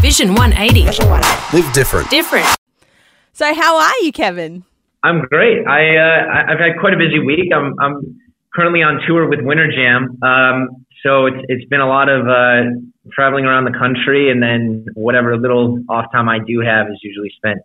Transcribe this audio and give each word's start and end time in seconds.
Vision 0.00 0.34
180. 0.34 0.84
Live 1.56 1.72
different. 1.72 2.10
Different. 2.10 2.46
So, 3.32 3.52
how 3.54 3.78
are 3.78 3.98
you, 4.02 4.12
Kevin? 4.12 4.64
I'm 5.02 5.20
great. 5.22 5.66
I 5.66 5.96
uh, 5.96 6.52
I've 6.52 6.58
had 6.58 6.80
quite 6.80 6.94
a 6.94 6.96
busy 6.96 7.18
week. 7.18 7.52
I'm 7.54 7.74
I'm 7.80 8.20
currently 8.54 8.82
on 8.82 9.00
tour 9.06 9.28
with 9.28 9.40
Winter 9.42 9.70
Jam. 9.70 10.18
Um, 10.22 10.86
so 11.04 11.26
it's 11.26 11.44
it's 11.48 11.64
been 11.68 11.80
a 11.80 11.88
lot 11.88 12.08
of 12.08 12.26
uh, 12.26 12.70
traveling 13.12 13.44
around 13.44 13.64
the 13.64 13.78
country, 13.78 14.30
and 14.30 14.42
then 14.42 14.86
whatever 14.94 15.36
little 15.36 15.78
off 15.88 16.06
time 16.12 16.28
I 16.28 16.38
do 16.38 16.60
have 16.60 16.86
is 16.88 16.98
usually 17.02 17.30
spent 17.36 17.58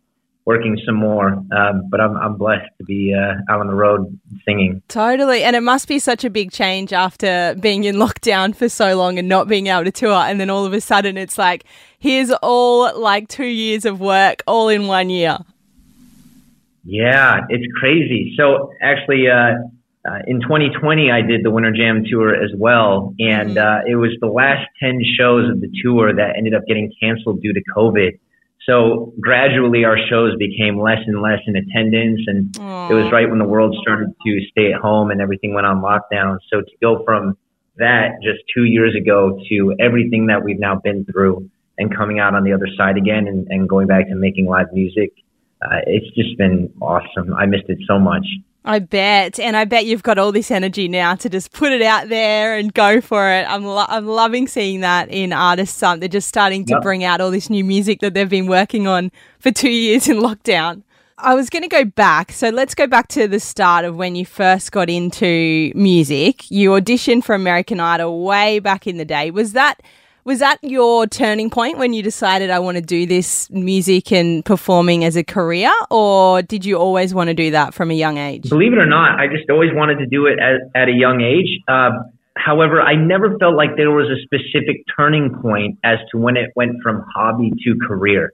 working 0.49 0.79
some 0.83 0.95
more. 0.95 1.27
Um, 1.27 1.89
but 1.91 2.01
I'm 2.01 2.17
I'm 2.17 2.35
blessed 2.35 2.71
to 2.79 2.83
be 2.83 3.13
uh, 3.15 3.53
out 3.53 3.59
on 3.59 3.67
the 3.67 3.75
road 3.75 4.19
singing. 4.45 4.81
Totally, 4.87 5.43
and 5.43 5.55
it 5.55 5.61
must 5.61 5.87
be 5.87 5.99
such 5.99 6.23
a 6.23 6.29
big 6.29 6.51
change 6.51 6.91
after 6.91 7.55
being 7.59 7.83
in 7.83 7.95
lockdown 8.05 8.55
for 8.55 8.67
so 8.67 8.97
long 8.97 9.19
and 9.19 9.29
not 9.29 9.47
being 9.47 9.67
able 9.67 9.83
to 9.83 9.91
tour, 9.91 10.11
and 10.11 10.39
then 10.39 10.49
all 10.49 10.65
of 10.65 10.73
a 10.73 10.81
sudden 10.81 11.17
it's 11.17 11.37
like 11.37 11.65
here's 11.99 12.31
all 12.41 12.99
like 12.99 13.27
two 13.27 13.45
years 13.45 13.85
of 13.85 13.99
work 13.99 14.41
all 14.47 14.69
in 14.69 14.87
one 14.87 15.11
year. 15.11 15.37
Yeah, 16.83 17.41
it's 17.49 17.71
crazy. 17.79 18.33
So 18.35 18.71
actually. 18.81 19.29
Uh, 19.29 19.53
uh, 20.09 20.19
in 20.27 20.39
2020, 20.39 21.11
I 21.11 21.21
did 21.21 21.43
the 21.43 21.51
Winter 21.51 21.73
Jam 21.73 22.05
tour 22.09 22.33
as 22.33 22.51
well, 22.57 23.13
and 23.19 23.57
uh, 23.57 23.79
it 23.85 23.95
was 23.95 24.11
the 24.21 24.27
last 24.27 24.65
10 24.81 25.01
shows 25.17 25.51
of 25.51 25.59
the 25.59 25.69
tour 25.83 26.15
that 26.15 26.37
ended 26.37 26.55
up 26.55 26.61
getting 26.65 26.89
canceled 27.01 27.41
due 27.41 27.51
to 27.51 27.61
COVID. 27.75 28.17
So 28.67 29.13
gradually, 29.19 29.85
our 29.85 29.97
shows 30.09 30.35
became 30.37 30.79
less 30.79 30.99
and 31.07 31.21
less 31.21 31.39
in 31.47 31.55
attendance, 31.55 32.21
and 32.27 32.55
it 32.55 32.93
was 32.93 33.11
right 33.11 33.29
when 33.29 33.39
the 33.39 33.47
world 33.47 33.75
started 33.81 34.13
to 34.25 34.39
stay 34.51 34.73
at 34.73 34.81
home 34.81 35.11
and 35.11 35.21
everything 35.21 35.53
went 35.53 35.65
on 35.65 35.81
lockdown. 35.81 36.37
So 36.51 36.61
to 36.61 36.71
go 36.81 37.03
from 37.05 37.37
that 37.77 38.21
just 38.21 38.39
two 38.53 38.65
years 38.65 38.95
ago 38.95 39.39
to 39.49 39.75
everything 39.79 40.27
that 40.27 40.43
we've 40.43 40.59
now 40.59 40.75
been 40.83 41.05
through 41.05 41.49
and 41.77 41.95
coming 41.95 42.19
out 42.19 42.35
on 42.35 42.43
the 42.43 42.53
other 42.53 42.67
side 42.77 42.97
again 42.97 43.27
and, 43.27 43.47
and 43.49 43.67
going 43.69 43.87
back 43.87 44.07
to 44.09 44.15
making 44.15 44.45
live 44.45 44.67
music, 44.73 45.13
uh, 45.61 45.79
it's 45.87 46.13
just 46.15 46.37
been 46.37 46.71
awesome. 46.81 47.33
I 47.33 47.45
missed 47.45 47.69
it 47.69 47.79
so 47.87 47.97
much. 47.97 48.25
I 48.65 48.79
bet, 48.79 49.39
and 49.39 49.55
I 49.55 49.63
bet 49.65 49.85
you've 49.85 50.03
got 50.03 50.17
all 50.17 50.31
this 50.33 50.51
energy 50.51 50.87
now 50.89 51.15
to 51.15 51.29
just 51.29 51.53
put 51.53 51.71
it 51.71 51.81
out 51.81 52.09
there 52.09 52.55
and 52.57 52.73
go 52.73 52.99
for 53.01 53.31
it. 53.31 53.45
I'm 53.49 53.63
lo- 53.65 53.85
I'm 53.87 54.05
loving 54.05 54.47
seeing 54.47 54.81
that 54.81 55.09
in 55.09 55.31
artists. 55.33 55.81
Um, 55.81 55.99
they're 56.01 56.09
just 56.09 56.27
starting 56.27 56.65
to 56.65 56.73
Yep. 56.73 56.81
bring 56.83 57.03
out 57.03 57.21
all 57.21 57.31
this 57.31 57.49
new 57.49 57.63
music 57.63 58.01
that 58.01 58.13
they've 58.13 58.27
been 58.29 58.47
working 58.47 58.85
on 58.85 59.11
for 59.39 59.49
two 59.51 59.69
years 59.71 60.07
in 60.09 60.17
lockdown. 60.21 60.83
I 61.17 61.35
was 61.35 61.49
going 61.49 61.63
to 61.63 61.67
go 61.69 61.83
back, 61.83 62.31
so 62.31 62.49
let's 62.49 62.73
go 62.75 62.85
back 62.87 63.07
to 63.09 63.27
the 63.27 63.39
start 63.41 63.83
of 63.85 63.95
when 63.97 64.15
you 64.15 64.25
first 64.25 64.71
got 64.71 64.89
into 64.89 65.71
music. 65.75 66.49
You 66.51 66.71
auditioned 66.71 67.23
for 67.25 67.35
American 67.35 67.79
Idol 67.79 68.23
way 68.23 68.59
back 68.59 68.87
in 68.87 68.97
the 68.97 69.05
day. 69.05 69.29
Was 69.31 69.53
that 69.53 69.81
was 70.25 70.39
that 70.39 70.57
your 70.61 71.07
turning 71.07 71.49
point 71.49 71.77
when 71.77 71.93
you 71.93 72.03
decided 72.03 72.49
I 72.49 72.59
want 72.59 72.75
to 72.75 72.81
do 72.81 73.05
this 73.05 73.49
music 73.49 74.11
and 74.11 74.43
performing 74.45 75.03
as 75.03 75.15
a 75.15 75.23
career, 75.23 75.71
or 75.89 76.41
did 76.41 76.65
you 76.65 76.77
always 76.77 77.13
want 77.13 77.29
to 77.29 77.33
do 77.33 77.51
that 77.51 77.73
from 77.73 77.91
a 77.91 77.93
young 77.93 78.17
age? 78.17 78.49
Believe 78.49 78.73
it 78.73 78.79
or 78.79 78.85
not, 78.85 79.19
I 79.19 79.27
just 79.27 79.49
always 79.49 79.71
wanted 79.73 79.99
to 79.99 80.05
do 80.05 80.25
it 80.25 80.39
at, 80.39 80.61
at 80.75 80.89
a 80.89 80.93
young 80.93 81.21
age. 81.21 81.59
Uh, 81.67 81.91
however, 82.35 82.81
I 82.81 82.95
never 82.95 83.37
felt 83.37 83.55
like 83.55 83.75
there 83.75 83.91
was 83.91 84.07
a 84.09 84.21
specific 84.23 84.83
turning 84.95 85.39
point 85.41 85.79
as 85.83 85.99
to 86.11 86.17
when 86.17 86.37
it 86.37 86.51
went 86.55 86.81
from 86.83 87.03
hobby 87.15 87.51
to 87.65 87.75
career. 87.87 88.33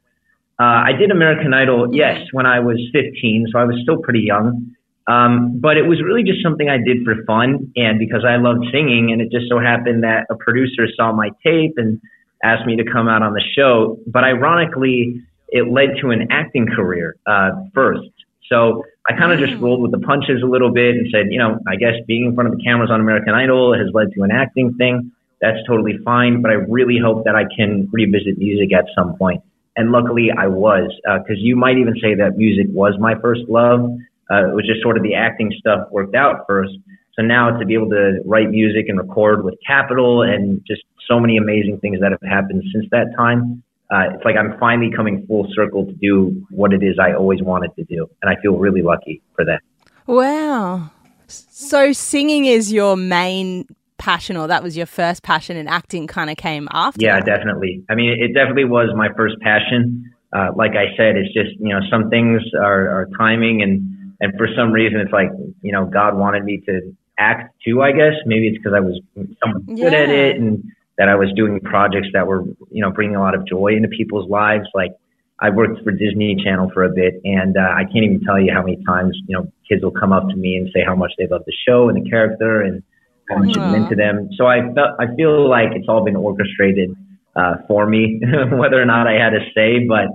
Uh, 0.60 0.64
I 0.64 0.94
did 0.98 1.12
American 1.12 1.54
Idol, 1.54 1.94
yes, 1.94 2.22
when 2.32 2.46
I 2.46 2.60
was 2.60 2.78
15, 2.94 3.48
so 3.52 3.60
I 3.60 3.66
was 3.66 3.78
still 3.84 3.98
pretty 3.98 4.22
young. 4.22 4.76
Um, 5.08 5.60
but 5.60 5.78
it 5.78 5.84
was 5.84 6.02
really 6.02 6.24
just 6.24 6.42
something 6.42 6.68
I 6.68 6.78
did 6.78 7.04
for 7.06 7.16
fun 7.26 7.72
and 7.76 8.00
because 8.00 8.26
I 8.28 8.38
loved 8.38 8.66
singing. 8.72 9.12
And 9.12 9.22
it 9.22 9.32
just 9.32 9.48
so 9.50 9.60
happened 9.60 10.04
that 10.04 10.26
a 10.30 10.36
producer 10.36 10.88
saw 10.96 11.14
my 11.14 11.30
tape 11.46 11.74
and 11.78 12.02
asked 12.44 12.66
me 12.66 12.76
to 12.78 12.84
come 12.84 13.08
out 13.08 13.22
on 13.22 13.34
the 13.34 13.44
show. 13.56 14.00
But 14.08 14.24
ironically, 14.24 15.22
it 15.50 15.72
led 15.72 16.02
to 16.02 16.10
an 16.10 16.28
acting 16.32 16.68
career 16.68 17.16
uh, 17.28 17.52
first. 17.74 18.10
So 18.50 18.84
I 19.10 19.14
kind 19.18 19.32
of 19.32 19.40
just 19.40 19.60
rolled 19.62 19.82
with 19.82 19.92
the 19.92 20.00
punches 20.00 20.42
a 20.44 20.46
little 20.46 20.72
bit 20.72 20.96
and 20.96 21.08
said, 21.12 21.28
you 21.30 21.40
know, 21.40 21.60
I 21.68 21.76
guess 21.76 21.94
being 22.08 22.26
in 22.26 22.36
front 22.36 22.50
of 22.50 22.58
the 22.58 22.64
cameras 22.64 22.90
on 22.92 23.00
American 23.00 23.34
Idol 23.34 23.74
has 23.74 23.88
led 23.94 24.12
to 24.16 24.24
an 24.24 24.32
acting 24.32 24.74
thing. 24.76 25.12
That's 25.42 25.58
totally 25.68 25.98
fine. 26.04 26.42
But 26.42 26.52
I 26.52 26.56
really 26.56 26.98
hope 27.04 27.26
that 27.26 27.36
I 27.36 27.44
can 27.56 27.88
revisit 27.92 28.38
music 28.38 28.74
at 28.74 28.86
some 28.96 29.18
point. 29.18 29.44
And 29.78 29.92
luckily 29.92 30.30
I 30.36 30.48
was, 30.48 30.90
because 31.04 31.38
you 31.38 31.56
might 31.56 31.78
even 31.78 31.96
say 32.02 32.16
that 32.16 32.38
music 32.38 32.68
was 32.70 32.94
my 33.00 33.16
first 33.22 33.42
love. 33.50 33.90
Uh, 34.32 34.50
it 34.50 34.56
was 34.56 34.66
just 34.66 34.82
sort 34.82 34.98
of 34.98 35.04
the 35.04 35.14
acting 35.14 35.52
stuff 35.60 35.88
worked 35.92 36.16
out 36.16 36.46
first. 36.48 36.74
So 37.14 37.22
now 37.22 37.58
to 37.58 37.66
be 37.66 37.74
able 37.76 37.90
to 37.90 38.20
write 38.26 38.50
music 38.50 38.86
and 38.90 38.98
record 38.98 39.46
with 39.46 39.56
Capitol 39.66 40.24
and 40.24 40.62
just 40.68 40.82
so 41.08 41.20
many 41.20 41.38
amazing 41.38 41.80
things 41.80 42.00
that 42.02 42.12
have 42.12 42.22
happened 42.22 42.64
since 42.74 42.86
that 42.92 43.14
time, 43.18 43.64
uh, 43.92 44.14
it's 44.14 44.26
like 44.26 44.36
I'm 44.36 44.58
finally 44.60 44.92
coming 44.94 45.26
full 45.28 45.48
circle 45.56 45.86
to 45.86 45.94
do 45.94 46.46
what 46.50 46.74
it 46.74 46.84
is 46.84 46.98
I 47.00 47.14
always 47.14 47.42
wanted 47.42 47.76
to 47.76 47.84
do. 47.84 48.10
And 48.22 48.30
I 48.30 48.42
feel 48.42 48.58
really 48.58 48.82
lucky 48.82 49.22
for 49.36 49.46
that. 49.46 49.62
Wow. 50.08 50.92
So 51.28 51.94
singing 51.94 52.46
is 52.46 52.74
your 52.74 52.98
main 52.98 53.68
passion, 53.98 54.36
or 54.38 54.48
that 54.48 54.62
was 54.62 54.76
your 54.76 54.86
first 54.86 55.24
passion, 55.24 55.56
and 55.56 55.70
acting 55.70 56.06
kind 56.08 56.30
of 56.30 56.38
came 56.38 56.68
after. 56.72 57.00
Yeah, 57.02 57.20
that? 57.20 57.26
definitely. 57.26 57.84
I 57.90 57.96
mean, 57.96 58.18
it 58.20 58.34
definitely 58.34 58.66
was 58.66 58.90
my 58.96 59.10
first 59.16 59.40
passion. 59.40 60.14
Uh, 60.34 60.50
like 60.56 60.72
I 60.72 60.96
said, 60.98 61.16
it's 61.16 61.34
just, 61.34 61.52
you 61.60 61.70
know, 61.70 61.80
some 61.90 62.10
things 62.10 62.42
are, 62.60 62.90
are 62.90 63.10
timing 63.18 63.62
and, 63.62 63.95
and 64.20 64.34
for 64.38 64.48
some 64.56 64.72
reason 64.72 65.00
it's 65.00 65.12
like, 65.12 65.30
you 65.62 65.72
know, 65.72 65.86
God 65.86 66.18
wanted 66.18 66.44
me 66.44 66.62
to 66.66 66.96
act 67.18 67.56
too, 67.66 67.82
I 67.82 67.92
guess. 67.92 68.14
Maybe 68.26 68.48
it's 68.48 68.58
because 68.58 68.74
I 68.74 68.80
was 68.80 69.00
somewhat 69.44 69.66
good 69.66 69.94
at 69.94 70.10
it 70.10 70.38
and 70.38 70.64
that 70.98 71.10
I 71.10 71.16
was 71.16 71.32
doing 71.36 71.60
projects 71.60 72.08
that 72.14 72.28
were, 72.28 72.44
you 72.72 72.82
know, 72.82 72.92
bringing 72.92 73.16
a 73.16 73.22
lot 73.22 73.36
of 73.36 73.46
joy 73.48 73.74
into 73.76 73.90
people's 73.90 74.30
lives. 74.30 74.68
Like 74.74 74.92
I 75.40 75.50
worked 75.50 75.84
for 75.84 75.92
Disney 75.92 76.36
Channel 76.42 76.72
for 76.74 76.84
a 76.84 76.90
bit 76.90 77.16
and, 77.24 77.58
uh, 77.58 77.74
I 77.76 77.84
can't 77.84 78.06
even 78.06 78.22
tell 78.22 78.40
you 78.40 78.54
how 78.54 78.62
many 78.62 78.84
times, 78.86 79.18
you 79.28 79.38
know, 79.38 79.52
kids 79.68 79.84
will 79.84 79.92
come 79.92 80.14
up 80.14 80.30
to 80.30 80.36
me 80.36 80.56
and 80.56 80.70
say 80.74 80.84
how 80.86 80.96
much 80.96 81.12
they 81.18 81.28
love 81.28 81.44
the 81.46 81.54
show 81.68 81.90
and 81.90 82.04
the 82.04 82.10
character 82.10 82.62
and 82.62 82.84
how 83.30 83.38
much 83.38 83.58
Aw. 83.58 83.70
it's 83.70 83.84
into 83.84 83.96
them. 83.96 84.30
So 84.38 84.46
I 84.46 84.62
felt, 84.74 84.92
I 85.00 85.14
feel 85.16 85.50
like 85.50 85.70
it's 85.74 85.90
all 85.90 86.04
been 86.06 86.16
orchestrated, 86.16 86.96
uh, 87.36 87.56
for 87.68 87.86
me, 87.86 88.22
whether 88.52 88.82
or 88.82 88.86
not 88.86 89.08
I 89.08 89.14
had 89.22 89.34
a 89.34 89.44
say, 89.54 89.86
but 89.86 90.08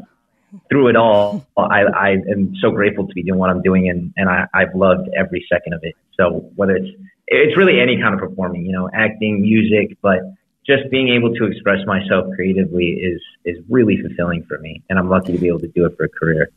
through 0.69 0.89
it 0.89 0.97
all, 0.97 1.47
I, 1.57 1.83
I 1.83 2.11
am 2.11 2.55
so 2.61 2.71
grateful 2.71 3.07
to 3.07 3.15
be 3.15 3.23
doing 3.23 3.39
what 3.39 3.51
I'm 3.51 3.63
doing 3.63 3.89
and, 3.89 4.13
and 4.17 4.29
I, 4.29 4.47
I've 4.55 4.75
loved 4.75 5.09
every 5.17 5.47
second 5.53 5.75
of 5.75 5.81
it. 5.83 5.95
So 6.19 6.51
whether 6.57 6.77
it's, 6.77 6.89
it's 7.27 7.57
really 7.57 7.81
any 7.81 8.01
kind 8.01 8.15
of 8.15 8.21
performing, 8.21 8.67
you 8.67 8.73
know, 8.73 8.91
acting, 8.93 9.43
music, 9.43 9.97
but 10.03 10.19
just 10.67 10.91
being 10.91 11.09
able 11.09 11.35
to 11.35 11.45
express 11.47 11.87
myself 11.87 12.27
creatively 12.35 12.87
is, 12.87 13.21
is 13.45 13.57
really 13.69 13.97
fulfilling 14.01 14.45
for 14.45 14.59
me. 14.59 14.83
And 14.91 14.99
I'm 14.99 15.09
lucky 15.09 15.33
to 15.33 15.39
be 15.39 15.49
able 15.49 15.61
to 15.61 15.69
do 15.69 15.87
it 15.87 15.97
for 15.97 16.05
a 16.05 16.09
career. 16.09 16.51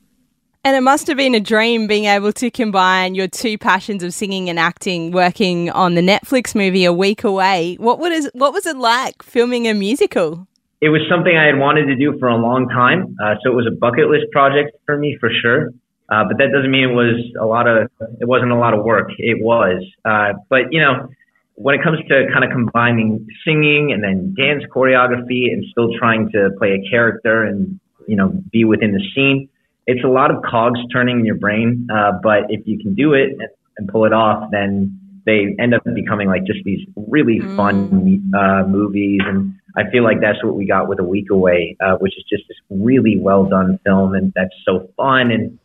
And 0.65 0.77
it 0.77 0.81
must 0.81 1.07
have 1.07 1.17
been 1.17 1.35
a 1.35 1.41
dream 1.41 1.87
being 1.87 2.05
able 2.05 2.31
to 2.33 2.49
combine 2.49 3.15
your 3.15 3.27
two 3.27 3.57
passions 3.57 4.01
of 4.01 4.13
singing 4.13 4.49
and 4.49 4.57
acting, 4.57 5.11
working 5.11 5.69
on 5.69 5.95
the 5.95 6.01
Netflix 6.01 6.55
movie 6.55 6.85
A 6.85 6.93
Week 6.93 7.25
Away. 7.25 7.75
What 7.81 7.99
was 7.99 8.29
what 8.33 8.53
was 8.53 8.65
it 8.65 8.77
like 8.77 9.23
filming 9.23 9.67
a 9.67 9.73
musical? 9.73 10.47
It 10.83 10.89
was 10.89 11.01
something 11.09 11.31
I 11.31 11.45
had 11.45 11.57
wanted 11.57 11.85
to 11.85 11.95
do 11.95 12.19
for 12.19 12.27
a 12.27 12.35
long 12.35 12.67
time. 12.67 13.15
Uh, 13.23 13.35
so 13.41 13.51
it 13.51 13.55
was 13.55 13.65
a 13.65 13.75
bucket 13.75 14.09
list 14.09 14.25
project 14.33 14.75
for 14.85 14.97
me 14.97 15.15
for 15.17 15.29
sure. 15.41 15.69
Uh, 16.11 16.25
but 16.27 16.37
that 16.37 16.51
doesn't 16.51 16.69
mean 16.69 16.89
it 16.89 16.93
was 16.93 17.15
a 17.39 17.45
lot 17.45 17.67
of, 17.67 17.89
it 18.19 18.27
wasn't 18.27 18.51
a 18.51 18.57
lot 18.57 18.73
of 18.73 18.83
work. 18.83 19.09
It 19.17 19.41
was. 19.41 19.81
Uh, 20.03 20.33
but 20.49 20.71
you 20.71 20.81
know, 20.81 21.07
when 21.55 21.75
it 21.75 21.83
comes 21.83 21.99
to 22.09 22.27
kind 22.33 22.43
of 22.43 22.51
combining 22.51 23.25
singing 23.45 23.93
and 23.93 24.03
then 24.03 24.35
dance 24.35 24.63
choreography 24.75 25.53
and 25.53 25.63
still 25.71 25.89
trying 25.97 26.29
to 26.31 26.49
play 26.57 26.71
a 26.73 26.89
character 26.89 27.43
and, 27.43 27.79
you 28.05 28.17
know, 28.17 28.33
be 28.51 28.65
within 28.65 28.91
the 28.91 29.03
scene, 29.15 29.47
it's 29.87 30.03
a 30.03 30.07
lot 30.07 30.31
of 30.31 30.43
cogs 30.43 30.79
turning 30.91 31.19
in 31.19 31.25
your 31.25 31.37
brain. 31.37 31.87
Uh, 31.93 32.11
but 32.21 32.43
if 32.49 32.67
you 32.67 32.77
can 32.77 32.93
do 32.93 33.13
it 33.13 33.29
and, 33.77 33.87
pull 33.87 34.05
it 34.05 34.13
off, 34.13 34.49
then 34.51 34.99
they 35.25 35.55
end 35.59 35.73
up 35.73 35.83
becoming 35.95 36.27
like 36.27 36.45
just 36.45 36.59
these 36.63 36.85
really 37.07 37.39
fun 37.55 38.31
uh, 38.37 38.63
movies. 38.67 39.21
And 39.25 39.55
I 39.75 39.89
feel 39.91 40.03
like 40.03 40.21
that's 40.21 40.43
what 40.43 40.55
we 40.55 40.65
got 40.67 40.87
with 40.87 40.99
A 40.99 41.03
Week 41.03 41.29
Away, 41.31 41.75
uh, 41.83 41.95
which 41.97 42.17
is 42.17 42.23
just 42.29 42.43
this 42.47 42.57
really 42.69 43.17
well 43.19 43.45
done 43.45 43.79
film, 43.85 44.13
and 44.13 44.31
that's 44.35 44.53
so 44.65 44.89
fun 44.97 45.31
and 45.31 45.57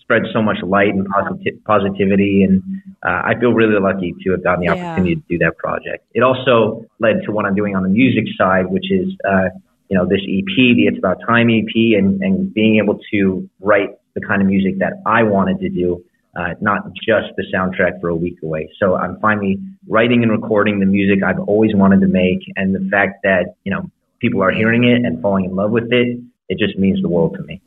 spreads 0.00 0.26
so 0.32 0.40
much 0.40 0.58
light 0.62 0.94
and 0.94 1.06
posit- 1.08 1.64
positivity. 1.64 2.44
And 2.44 2.62
uh, 3.04 3.22
I 3.24 3.32
feel 3.40 3.52
really 3.52 3.80
lucky 3.80 4.14
to 4.22 4.30
have 4.32 4.44
gotten 4.44 4.60
the 4.60 4.66
Yeah. 4.66 4.72
opportunity 4.74 5.16
to 5.16 5.22
do 5.28 5.38
that 5.38 5.56
project. 5.58 6.04
It 6.14 6.22
also 6.22 6.84
led 7.00 7.22
to 7.24 7.32
what 7.32 7.44
I'm 7.44 7.54
doing 7.54 7.74
on 7.74 7.82
the 7.82 7.88
music 7.88 8.24
side, 8.38 8.66
which 8.70 8.90
is 8.90 9.08
uh, 9.28 9.48
you 9.88 9.96
know, 9.96 10.06
this 10.06 10.20
EP, 10.22 10.54
the 10.76 10.86
It's 10.86 10.98
About 10.98 11.18
Time 11.26 11.48
EP, 11.48 11.72
and, 11.98 12.20
and 12.20 12.52
being 12.52 12.78
able 12.82 12.98
to 13.12 13.48
write 13.60 13.90
the 14.14 14.20
kind 14.20 14.42
of 14.42 14.48
music 14.48 14.78
that 14.78 14.94
I 15.06 15.22
wanted 15.22 15.60
to 15.60 15.68
do, 15.68 16.04
uh, 16.36 16.54
not 16.60 16.92
just 16.94 17.28
the 17.36 17.44
soundtrack 17.54 18.00
for 18.00 18.08
a 18.08 18.16
week 18.16 18.38
away. 18.42 18.68
So 18.78 18.96
I'm 18.96 19.18
finally 19.20 19.58
writing 19.88 20.22
and 20.22 20.30
recording 20.30 20.80
the 20.80 20.86
music 20.86 21.22
I've 21.24 21.40
always 21.40 21.74
wanted 21.74 22.00
to 22.00 22.08
make. 22.08 22.40
And 22.56 22.74
the 22.74 22.86
fact 22.90 23.20
that, 23.22 23.54
you 23.64 23.72
know, 23.72 23.90
people 24.20 24.42
are 24.42 24.50
hearing 24.50 24.84
it 24.84 25.04
and 25.04 25.20
falling 25.22 25.46
in 25.46 25.54
love 25.54 25.70
with 25.70 25.92
it, 25.92 26.20
it 26.48 26.58
just 26.58 26.78
means 26.78 27.00
the 27.02 27.08
world 27.08 27.34
to 27.36 27.42
me. 27.42 27.60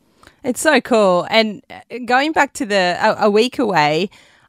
It's 0.44 0.60
so 0.60 0.80
cool. 0.80 1.26
And 1.30 1.62
uh, 1.70 1.80
going 2.04 2.32
back 2.32 2.52
to 2.54 2.66
the 2.66 2.96
a, 3.00 3.26
a 3.26 3.30
week 3.30 3.58
away, 3.58 4.08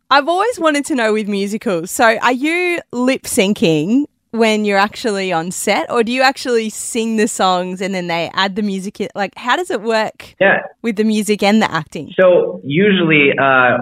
I've 0.10 0.28
always 0.28 0.60
wanted 0.60 0.86
to 0.86 0.96
know 0.96 1.14
with 1.14 1.28
musicals. 1.28 1.92
So, 1.92 2.18
are 2.18 2.32
you 2.32 2.80
lip 2.92 3.24
syncing 3.24 4.06
when 4.32 4.64
you're 4.64 4.78
actually 4.78 5.34
on 5.34 5.52
set, 5.52 5.92
or 5.92 6.04
do 6.04 6.12
you 6.12 6.22
actually 6.22 6.70
sing 6.70 7.18
the 7.18 7.28
songs 7.28 7.82
and 7.82 7.94
then 7.94 8.08
they 8.08 8.30
add 8.34 8.56
the 8.56 8.62
music? 8.62 9.02
In? 9.02 9.10
Like, 9.16 9.34
how 9.36 9.58
does 9.58 9.70
it 9.70 9.82
work? 9.82 10.36
Yeah. 10.40 10.60
With 10.82 10.96
the 10.96 11.04
music 11.04 11.44
and 11.44 11.62
the 11.62 11.70
acting. 11.70 12.14
So 12.18 12.62
usually, 12.64 13.32
uh, 13.38 13.78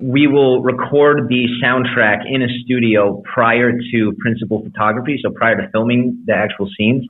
we 0.00 0.26
will 0.26 0.62
record 0.62 1.28
the 1.28 1.46
soundtrack 1.62 2.24
in 2.30 2.42
a 2.42 2.48
studio 2.64 3.22
prior 3.24 3.72
to 3.72 4.12
principal 4.18 4.62
photography, 4.62 5.18
so 5.22 5.30
prior 5.30 5.56
to 5.56 5.68
filming 5.70 6.22
the 6.26 6.34
actual 6.34 6.68
scenes. 6.76 7.06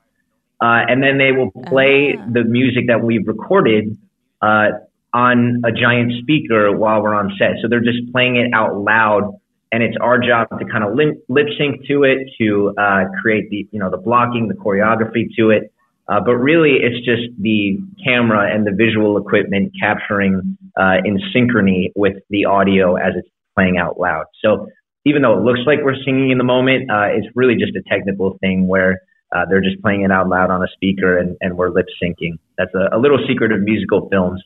Uh, 0.61 0.83
and 0.89 1.03
then 1.03 1.19
they 1.19 1.33
will 1.33 1.51
play 1.67 2.17
Ah. 2.19 2.25
the 2.33 2.45
music 2.45 2.87
that 2.87 3.03
we've 3.03 3.27
recorded 3.27 3.97
uh, 4.41 4.69
on 5.13 5.61
a 5.65 5.73
giant 5.73 6.13
speaker 6.23 6.75
while 6.77 7.03
we're 7.03 7.15
on 7.15 7.33
set. 7.39 7.57
So 7.61 7.69
they're 7.69 7.81
just 7.81 8.11
playing 8.13 8.37
it 8.37 8.51
out 8.55 8.79
loud, 8.79 9.35
and 9.73 9.83
it's 9.83 9.97
our 10.01 10.19
job 10.19 10.49
to 10.59 10.65
kind 10.67 10.85
of 10.85 10.95
lip, 10.95 11.25
lip 11.29 11.49
sync 11.59 11.87
to 11.89 12.05
it, 12.05 12.19
to 12.39 12.73
uh, 12.79 13.05
create 13.21 13.51
the 13.51 13.67
you 13.71 13.81
know 13.81 13.91
the 13.91 13.99
blocking, 13.99 14.49
the 14.49 14.55
choreography 14.55 15.27
to 15.39 15.51
it. 15.51 15.73
Uh, 16.09 16.21
but 16.25 16.37
really, 16.37 16.79
it's 16.81 17.05
just 17.05 17.35
the 17.41 17.79
camera 18.05 18.55
and 18.55 18.67
the 18.67 18.73
visual 18.73 19.19
equipment 19.19 19.73
capturing 19.81 20.57
uh, 20.79 20.99
in 21.05 21.19
synchrony 21.35 21.91
with 21.97 22.15
the 22.31 22.45
audio 22.45 22.95
as 22.95 23.15
it's 23.17 23.29
playing 23.57 23.77
out 23.77 23.99
loud. 23.99 24.27
So 24.45 24.69
even 25.05 25.23
though 25.23 25.39
it 25.39 25.43
looks 25.43 25.61
like 25.67 25.79
we're 25.83 26.01
singing 26.05 26.31
in 26.31 26.39
the 26.39 26.45
moment, 26.45 26.91
uh, 26.91 27.07
it's 27.11 27.27
really 27.35 27.55
just 27.55 27.75
a 27.75 27.83
technical 27.89 28.39
thing 28.41 28.67
where 28.69 29.01
uh, 29.35 29.45
they're 29.49 29.63
just 29.63 29.81
playing 29.83 30.03
it 30.03 30.13
out 30.13 30.29
loud 30.29 30.51
on 30.51 30.63
a 30.63 30.69
speaker 30.75 31.19
and, 31.19 31.37
and 31.41 31.57
we're 31.57 31.71
lip 31.71 31.87
syncing. 32.03 32.39
That's 32.59 32.73
a, 32.75 32.97
a 32.97 32.99
little 32.99 33.19
secret 33.27 33.53
of 33.53 33.63
musical 33.63 34.09
films. 34.09 34.43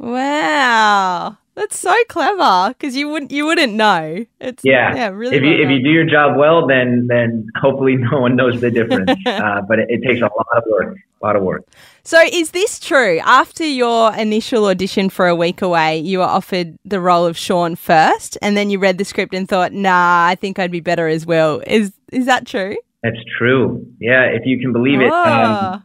Wow, 0.00 1.36
that's 1.58 1.78
so 1.78 1.94
clever 2.08 2.68
because 2.74 2.96
you 2.96 3.08
wouldn't 3.08 3.30
you 3.32 3.44
wouldn't 3.46 3.74
know. 3.74 4.24
It's 4.40 4.62
Yeah, 4.64 4.94
yeah, 4.94 5.08
really. 5.08 5.36
if 5.36 5.42
you 5.42 5.50
well 5.50 5.60
if 5.64 5.70
you 5.70 5.82
do 5.82 5.90
your 5.90 6.04
job 6.06 6.36
well, 6.38 6.66
then 6.66 7.06
then 7.08 7.46
hopefully 7.60 7.96
no 7.96 8.20
one 8.20 8.36
knows 8.36 8.60
the 8.60 8.70
difference. 8.70 9.10
uh, 9.26 9.60
but 9.68 9.78
it, 9.78 9.86
it 9.90 10.02
takes 10.06 10.20
a 10.20 10.24
lot 10.24 10.46
of 10.56 10.62
work, 10.70 10.96
a 11.22 11.26
lot 11.26 11.36
of 11.36 11.42
work. 11.42 11.64
So, 12.04 12.18
is 12.32 12.52
this 12.52 12.78
true? 12.80 13.18
After 13.24 13.64
your 13.66 14.14
initial 14.14 14.64
audition 14.66 15.10
for 15.10 15.26
a 15.26 15.34
week 15.34 15.60
away, 15.60 15.98
you 15.98 16.18
were 16.20 16.24
offered 16.24 16.78
the 16.84 17.00
role 17.00 17.26
of 17.26 17.36
Sean 17.36 17.76
first, 17.76 18.38
and 18.40 18.56
then 18.56 18.70
you 18.70 18.78
read 18.78 18.96
the 18.96 19.04
script 19.04 19.34
and 19.34 19.46
thought, 19.48 19.72
"Nah, 19.72 20.26
I 20.26 20.34
think 20.36 20.58
I'd 20.58 20.70
be 20.70 20.80
better 20.80 21.06
as 21.08 21.26
Will." 21.26 21.62
Is 21.66 21.92
is 22.12 22.24
that 22.26 22.46
true? 22.46 22.76
That's 23.02 23.22
true. 23.38 23.86
Yeah, 24.00 24.24
if 24.24 24.42
you 24.46 24.58
can 24.58 24.72
believe 24.72 25.00
it. 25.00 25.12
Um, 25.12 25.12
Ah. 25.12 25.82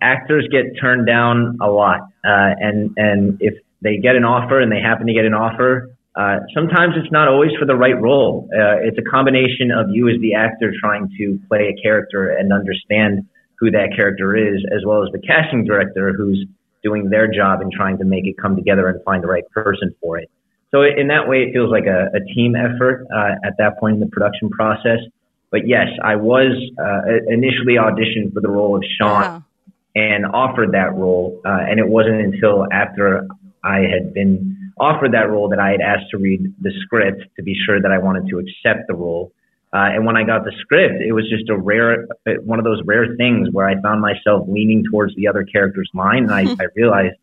actors 0.00 0.46
get 0.52 0.64
turned 0.80 1.06
down 1.06 1.58
a 1.60 1.68
lot, 1.70 2.00
uh, 2.24 2.50
and 2.60 2.90
and 2.96 3.36
if 3.40 3.54
they 3.82 3.98
get 3.98 4.16
an 4.16 4.24
offer 4.24 4.60
and 4.60 4.70
they 4.70 4.80
happen 4.80 5.06
to 5.06 5.12
get 5.12 5.24
an 5.24 5.34
offer, 5.34 5.90
uh, 6.14 6.38
sometimes 6.54 6.94
it's 6.96 7.10
not 7.10 7.26
always 7.28 7.50
for 7.58 7.66
the 7.66 7.74
right 7.74 7.98
role. 8.00 8.48
Uh, 8.52 8.76
it's 8.84 8.98
a 8.98 9.10
combination 9.10 9.70
of 9.70 9.86
you 9.90 10.08
as 10.08 10.20
the 10.20 10.34
actor 10.34 10.72
trying 10.80 11.08
to 11.18 11.38
play 11.48 11.74
a 11.74 11.82
character 11.82 12.28
and 12.28 12.52
understand 12.52 13.26
who 13.58 13.70
that 13.70 13.90
character 13.96 14.36
is, 14.36 14.62
as 14.74 14.84
well 14.84 15.02
as 15.02 15.08
the 15.12 15.20
casting 15.20 15.64
director 15.64 16.12
who's 16.16 16.44
doing 16.82 17.10
their 17.10 17.32
job 17.32 17.60
and 17.60 17.72
trying 17.72 17.96
to 17.96 18.04
make 18.04 18.26
it 18.26 18.36
come 18.36 18.56
together 18.56 18.88
and 18.88 19.02
find 19.04 19.22
the 19.22 19.28
right 19.28 19.48
person 19.50 19.94
for 20.00 20.18
it. 20.18 20.28
So 20.70 20.82
in 20.82 21.08
that 21.08 21.28
way, 21.28 21.38
it 21.44 21.52
feels 21.52 21.70
like 21.70 21.86
a, 21.86 22.08
a 22.14 22.20
team 22.34 22.56
effort 22.56 23.06
uh, 23.14 23.46
at 23.46 23.54
that 23.58 23.78
point 23.78 23.94
in 23.94 24.00
the 24.00 24.06
production 24.06 24.50
process. 24.50 24.98
But 25.50 25.68
yes, 25.68 25.88
I 26.02 26.16
was 26.16 26.52
uh, 26.78 27.02
initially 27.28 27.74
auditioned 27.78 28.32
for 28.32 28.40
the 28.40 28.48
role 28.48 28.74
of 28.76 28.82
Sean 28.98 29.20
Wow. 29.20 29.44
and 29.94 30.26
offered 30.26 30.72
that 30.72 30.94
role. 30.94 31.40
Uh, 31.44 31.58
and 31.68 31.78
it 31.78 31.86
wasn't 31.86 32.20
until 32.20 32.66
after 32.72 33.28
I 33.64 33.80
had 33.80 34.12
been 34.14 34.72
offered 34.78 35.12
that 35.12 35.30
role 35.30 35.48
that 35.50 35.58
I 35.58 35.70
had 35.70 35.80
asked 35.80 36.10
to 36.10 36.18
read 36.18 36.54
the 36.60 36.72
script 36.82 37.22
to 37.36 37.42
be 37.42 37.54
sure 37.66 37.80
that 37.80 37.90
I 37.90 37.98
wanted 37.98 38.28
to 38.28 38.38
accept 38.38 38.88
the 38.88 38.94
role. 38.94 39.32
Uh, 39.72 39.88
and 39.96 40.04
when 40.04 40.16
I 40.16 40.24
got 40.24 40.44
the 40.44 40.52
script, 40.60 41.00
it 41.00 41.12
was 41.12 41.24
just 41.30 41.48
a 41.48 41.56
rare, 41.56 42.06
one 42.44 42.58
of 42.58 42.64
those 42.64 42.82
rare 42.84 43.14
things 43.16 43.48
where 43.52 43.66
I 43.66 43.80
found 43.80 44.02
myself 44.02 44.46
leaning 44.48 44.84
towards 44.90 45.14
the 45.16 45.28
other 45.28 45.44
character's 45.44 45.90
line, 45.94 46.24
and 46.24 46.32
I, 46.32 46.42
I 46.60 46.66
realized, 46.76 47.16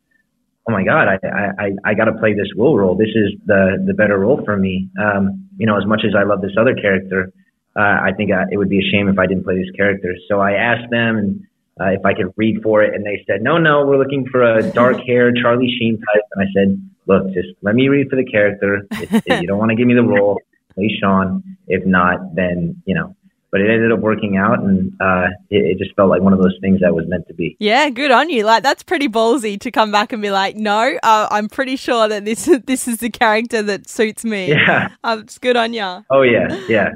oh 0.68 0.72
my 0.72 0.84
god, 0.84 1.08
I 1.08 1.20
I, 1.28 1.66
I, 1.66 1.92
I 1.92 1.94
got 1.94 2.06
to 2.06 2.14
play 2.14 2.34
this 2.34 2.48
Will 2.56 2.76
role. 2.76 2.96
This 2.96 3.14
is 3.14 3.40
the 3.46 3.84
the 3.86 3.94
better 3.94 4.18
role 4.18 4.42
for 4.44 4.58
me. 4.58 4.90
Um, 5.00 5.50
you 5.58 5.68
know, 5.68 5.78
as 5.78 5.86
much 5.86 6.02
as 6.06 6.16
I 6.18 6.24
love 6.24 6.42
this 6.42 6.56
other 6.60 6.74
character, 6.74 7.32
uh, 7.78 7.82
I 8.02 8.12
think 8.18 8.32
uh, 8.32 8.46
it 8.50 8.58
would 8.58 8.70
be 8.70 8.80
a 8.80 8.90
shame 8.92 9.10
if 9.10 9.20
I 9.20 9.28
didn't 9.28 9.44
play 9.44 9.58
this 9.58 9.72
character. 9.76 10.16
So 10.28 10.40
I 10.40 10.54
asked 10.54 10.90
them 10.90 11.18
and 11.18 11.42
uh, 11.80 11.92
if 11.92 12.06
I 12.06 12.14
could 12.14 12.34
read 12.36 12.62
for 12.62 12.84
it, 12.84 12.94
and 12.94 13.06
they 13.06 13.24
said, 13.26 13.42
no, 13.42 13.58
no, 13.58 13.86
we're 13.86 13.98
looking 13.98 14.26
for 14.32 14.44
a 14.44 14.70
dark 14.72 14.98
haired 15.06 15.38
Charlie 15.42 15.74
Sheen 15.80 15.98
type. 15.98 16.24
And 16.36 16.48
I 16.48 16.52
said, 16.54 16.90
look, 17.08 17.34
just 17.34 17.50
let 17.62 17.76
me 17.76 17.88
read 17.88 18.10
for 18.10 18.16
the 18.16 18.26
character. 18.26 18.86
If, 18.92 19.14
if 19.14 19.42
you 19.42 19.48
don't 19.48 19.58
want 19.58 19.70
to 19.70 19.76
give 19.76 19.88
me 19.88 19.94
the 19.94 20.04
role, 20.04 20.40
play 20.74 20.90
Sean. 21.02 21.44
If 21.68 21.86
not, 21.86 22.36
then 22.36 22.82
you 22.86 22.96
know. 22.96 23.16
But 23.52 23.62
it 23.62 23.72
ended 23.72 23.92
up 23.92 24.00
working 24.00 24.38
out, 24.38 24.60
and 24.60 24.94
uh, 25.02 25.26
it, 25.50 25.72
it 25.72 25.78
just 25.80 25.96
felt 25.96 26.08
like 26.12 26.22
one 26.22 26.34
of 26.34 26.40
those 26.40 26.56
things 26.62 26.82
that 26.82 26.94
was 26.94 27.08
meant 27.08 27.28
to 27.30 27.34
be. 27.34 27.58
Yeah, 27.60 27.90
good 27.90 28.12
on 28.12 28.30
you. 28.30 28.44
Like 28.44 28.62
that's 28.62 28.84
pretty 28.84 29.08
ballsy 29.08 29.60
to 29.62 29.72
come 29.72 29.92
back 29.92 30.14
and 30.14 30.22
be 30.22 30.30
like, 30.30 30.56
"No, 30.56 31.00
uh, 31.02 31.28
I'm 31.32 31.50
pretty 31.50 31.76
sure 31.76 32.08
that 32.08 32.26
this 32.26 32.46
this 32.66 32.88
is 32.88 32.98
the 32.98 33.10
character 33.10 33.64
that 33.64 33.90
suits 33.90 34.24
me." 34.24 34.50
Yeah. 34.50 34.90
um, 35.04 35.22
it's 35.22 35.40
good 35.40 35.58
on 35.58 35.74
you. 35.74 36.06
Oh 36.12 36.22
yeah, 36.22 36.48
yeah, 36.68 36.90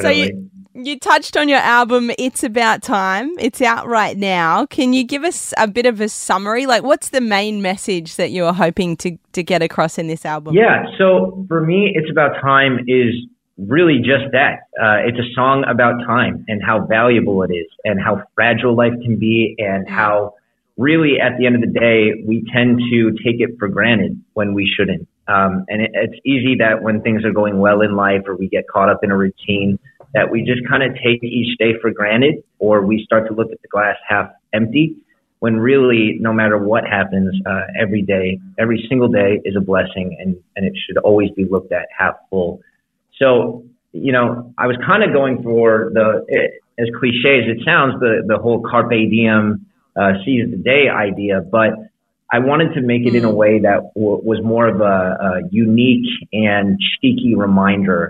So 0.00 0.08
you 0.08 0.50
you 0.74 0.98
touched 0.98 1.36
on 1.36 1.48
your 1.48 1.58
album. 1.58 2.10
It's 2.18 2.42
about 2.42 2.82
time. 2.82 3.30
It's 3.38 3.62
out 3.62 3.86
right 3.86 4.16
now. 4.16 4.66
Can 4.66 4.92
you 4.92 5.04
give 5.04 5.22
us 5.22 5.54
a 5.56 5.68
bit 5.68 5.86
of 5.86 6.00
a 6.00 6.08
summary? 6.08 6.66
Like, 6.66 6.82
what's 6.82 7.10
the 7.10 7.20
main 7.20 7.62
message 7.62 8.16
that 8.16 8.32
you're 8.32 8.52
hoping 8.52 8.96
to 8.98 9.16
to 9.32 9.42
get 9.42 9.62
across 9.62 9.98
in 9.98 10.08
this 10.08 10.24
album? 10.24 10.54
Yeah. 10.54 10.84
So 10.98 11.44
for 11.48 11.60
me, 11.60 11.92
it's 11.94 12.10
about 12.10 12.40
time 12.40 12.80
is 12.88 13.14
really 13.56 13.98
just 13.98 14.32
that. 14.32 14.66
Uh, 14.80 15.06
it's 15.06 15.18
a 15.18 15.32
song 15.34 15.64
about 15.68 16.04
time 16.04 16.44
and 16.48 16.60
how 16.62 16.86
valuable 16.86 17.42
it 17.42 17.52
is 17.52 17.66
and 17.84 18.00
how 18.02 18.24
fragile 18.34 18.74
life 18.74 18.94
can 19.02 19.18
be 19.18 19.54
and 19.58 19.88
how 19.88 20.34
really 20.76 21.20
at 21.20 21.38
the 21.38 21.46
end 21.46 21.54
of 21.54 21.60
the 21.60 21.78
day, 21.78 22.24
we 22.26 22.44
tend 22.52 22.80
to 22.90 23.12
take 23.24 23.40
it 23.40 23.56
for 23.58 23.68
granted 23.68 24.20
when 24.32 24.54
we 24.54 24.70
shouldn't. 24.76 25.08
Um, 25.26 25.64
and 25.68 25.82
it, 25.82 25.90
it's 25.94 26.20
easy 26.24 26.56
that 26.58 26.82
when 26.82 27.00
things 27.00 27.24
are 27.24 27.32
going 27.32 27.58
well 27.58 27.80
in 27.80 27.96
life 27.96 28.22
or 28.26 28.36
we 28.36 28.48
get 28.48 28.66
caught 28.68 28.88
up 28.88 29.02
in 29.02 29.10
a 29.10 29.16
routine 29.16 29.78
that 30.12 30.30
we 30.30 30.42
just 30.42 30.68
kind 30.68 30.82
of 30.82 30.94
take 30.94 31.22
each 31.22 31.58
day 31.58 31.72
for 31.80 31.90
granted 31.90 32.44
or 32.58 32.84
we 32.84 33.02
start 33.04 33.26
to 33.28 33.34
look 33.34 33.50
at 33.50 33.60
the 33.62 33.68
glass 33.68 33.96
half 34.08 34.30
empty 34.52 34.96
when 35.40 35.56
really 35.56 36.18
no 36.20 36.32
matter 36.32 36.58
what 36.58 36.86
happens 36.86 37.34
uh, 37.46 37.62
every 37.80 38.02
day 38.02 38.38
every 38.58 38.84
single 38.88 39.08
day 39.08 39.40
is 39.44 39.56
a 39.56 39.60
blessing 39.60 40.16
and, 40.20 40.36
and 40.56 40.66
it 40.66 40.72
should 40.86 40.98
always 40.98 41.30
be 41.30 41.44
looked 41.44 41.72
at 41.72 41.86
half 41.98 42.14
full. 42.30 42.60
So 43.18 43.64
you 43.94 44.12
know 44.12 44.52
i 44.58 44.66
was 44.66 44.76
kind 44.84 45.02
of 45.02 45.12
going 45.12 45.42
for 45.42 45.90
the 45.94 46.26
eh, 46.28 46.82
as 46.82 46.88
cliche 46.98 47.38
as 47.38 47.56
it 47.56 47.64
sounds 47.64 47.94
the, 48.00 48.24
the 48.26 48.36
whole 48.36 48.60
carpe 48.60 48.90
diem 48.90 49.64
uh, 49.96 50.12
seize 50.24 50.50
the 50.50 50.56
day 50.56 50.88
idea 50.88 51.40
but 51.40 51.70
i 52.36 52.38
wanted 52.38 52.74
to 52.74 52.80
make 52.80 53.04
it 53.08 53.14
in 53.14 53.24
a 53.24 53.34
way 53.42 53.52
that 53.68 53.80
w- 53.94 54.20
was 54.30 54.40
more 54.42 54.66
of 54.72 54.80
a, 54.80 54.96
a 55.28 55.30
unique 55.50 56.10
and 56.32 56.78
cheeky 56.94 57.34
reminder 57.36 58.00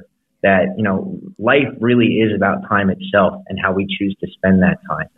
that 0.42 0.64
you 0.76 0.84
know 0.86 0.96
life 1.38 1.70
really 1.80 2.10
is 2.24 2.30
about 2.34 2.56
time 2.68 2.88
itself 2.90 3.32
and 3.48 3.58
how 3.62 3.70
we 3.72 3.84
choose 3.98 4.14
to 4.20 4.26
spend 4.36 4.62
that 4.62 4.78
time 4.88 5.08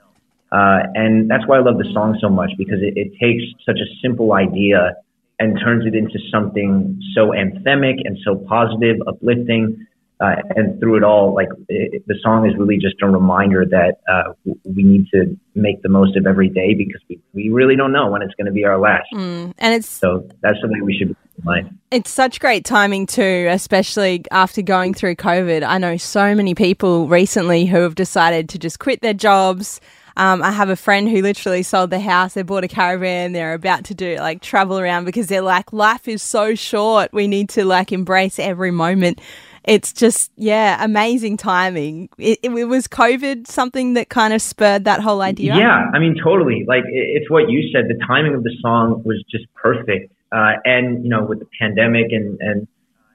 uh, 0.53 0.79
and 0.95 1.29
that's 1.29 1.47
why 1.47 1.57
I 1.59 1.61
love 1.61 1.79
the 1.79 1.91
song 1.93 2.17
so 2.21 2.29
much 2.29 2.51
because 2.57 2.79
it, 2.81 2.95
it 2.97 3.13
takes 3.21 3.43
such 3.65 3.79
a 3.79 3.89
simple 4.01 4.33
idea 4.33 4.95
and 5.39 5.59
turns 5.63 5.85
it 5.87 5.95
into 5.95 6.19
something 6.31 7.01
so 7.15 7.33
anthemic 7.33 7.97
and 8.05 8.17
so 8.25 8.37
positive, 8.49 8.97
uplifting. 9.07 9.87
Uh, 10.19 10.37
and 10.55 10.81
through 10.81 10.97
it 10.97 11.05
all, 11.05 11.35
like 11.35 11.49
it, 11.69 12.03
the 12.07 12.15
song 12.23 12.49
is 12.49 12.57
really 12.57 12.79
just 12.79 12.95
a 13.03 13.07
reminder 13.07 13.67
that 13.67 13.97
uh, 14.11 14.33
we 14.65 14.83
need 14.83 15.07
to 15.13 15.39
make 15.55 15.83
the 15.83 15.91
most 15.91 16.17
of 16.17 16.27
every 16.27 16.49
day 16.49 16.73
because 16.73 17.03
we, 17.09 17.21
we 17.35 17.51
really 17.51 17.77
don't 17.77 17.93
know 17.93 18.09
when 18.09 18.23
it's 18.23 18.35
going 18.35 18.47
to 18.47 18.53
be 18.53 18.65
our 18.65 18.79
last. 18.79 19.05
Mm, 19.13 19.53
and 19.59 19.75
it's 19.75 19.87
So 19.87 20.27
that's 20.41 20.59
something 20.61 20.83
we 20.83 20.97
should 20.97 21.09
be 21.09 21.17
in 21.37 21.45
mind. 21.45 21.79
It's 21.91 22.11
such 22.11 22.41
great 22.41 22.65
timing 22.65 23.07
too, 23.07 23.47
especially 23.51 24.25
after 24.31 24.63
going 24.63 24.95
through 24.95 25.17
COVID. 25.17 25.63
I 25.63 25.77
know 25.77 25.99
so 25.99 26.35
many 26.35 26.55
people 26.55 27.09
recently 27.09 27.67
who 27.67 27.83
have 27.83 27.95
decided 27.95 28.49
to 28.51 28.59
just 28.59 28.79
quit 28.79 29.03
their 29.03 29.15
jobs. 29.15 29.83
Um, 30.17 30.43
I 30.43 30.51
have 30.51 30.71
a 30.71 30.77
friend 30.77 31.11
who 31.11 31.21
literally 31.21 31.63
sold 31.63 31.91
the 31.91 32.01
house. 32.01 32.33
They 32.33 32.43
bought 32.43 32.65
a 32.65 32.69
caravan. 32.69 33.33
They're 33.33 33.53
about 33.53 33.85
to 33.85 33.95
do 33.95 34.17
like 34.17 34.41
travel 34.41 34.79
around 34.79 35.05
because 35.05 35.27
they're 35.27 35.43
like, 35.43 35.75
life 35.75 36.09
is 36.09 36.23
so 36.23 36.55
short. 36.55 37.13
We 37.13 37.29
need 37.29 37.51
to 37.51 37.67
like 37.67 37.93
embrace 37.93 38.39
every 38.39 38.71
moment. 38.71 39.21
It's 39.67 39.93
just, 39.93 40.31
yeah, 40.37 40.83
amazing 40.83 41.37
timing. 41.37 42.09
It, 42.19 42.39
it, 42.43 42.51
was 42.51 42.87
COVID 42.87 43.49
something 43.49 43.95
that 43.95 44.09
kind 44.09 44.33
of 44.33 44.41
spurred 44.41 44.85
that 44.85 45.01
whole 45.01 45.21
idea? 45.23 45.57
Yeah, 45.57 45.91
I 45.93 45.99
mean, 45.99 46.17
totally. 46.23 46.65
Like, 46.69 46.85
it's 46.87 47.29
what 47.29 47.51
you 47.51 47.69
said. 47.73 47.87
The 47.89 47.99
timing 48.07 48.35
of 48.35 48.45
the 48.45 48.57
song 48.61 49.03
was 49.05 49.25
just 49.29 49.53
perfect. 49.55 50.13
Uh, 50.31 50.53
and, 50.65 51.03
you 51.03 51.11
know, 51.11 51.25
with 51.25 51.41
the 51.41 51.49
pandemic 51.61 52.07
and, 52.13 52.39
and 52.41 52.69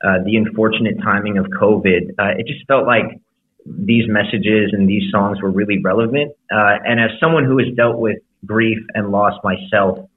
uh, 0.03 0.24
the 0.25 0.36
unfortunate 0.36 0.98
timing 1.01 1.38
of 1.38 1.46
COVID, 1.46 2.15
uh, 2.20 2.38
it 2.38 2.48
just 2.48 2.67
felt 2.67 2.86
like 2.86 3.20
these 3.65 4.03
messages 4.08 4.72
and 4.74 4.89
these 4.89 5.03
songs 5.10 5.41
were 5.41 5.51
really 5.51 5.79
relevant. 5.81 6.34
Uh, 6.51 6.77
and 6.86 7.00
as 7.00 7.12
someone 7.20 7.46
who 7.46 7.60
has 7.60 7.67
dealt 7.77 7.98
with 7.98 8.17
grief 8.46 8.79
and 8.93 9.10
loss 9.10 9.34
myself, 9.43 10.10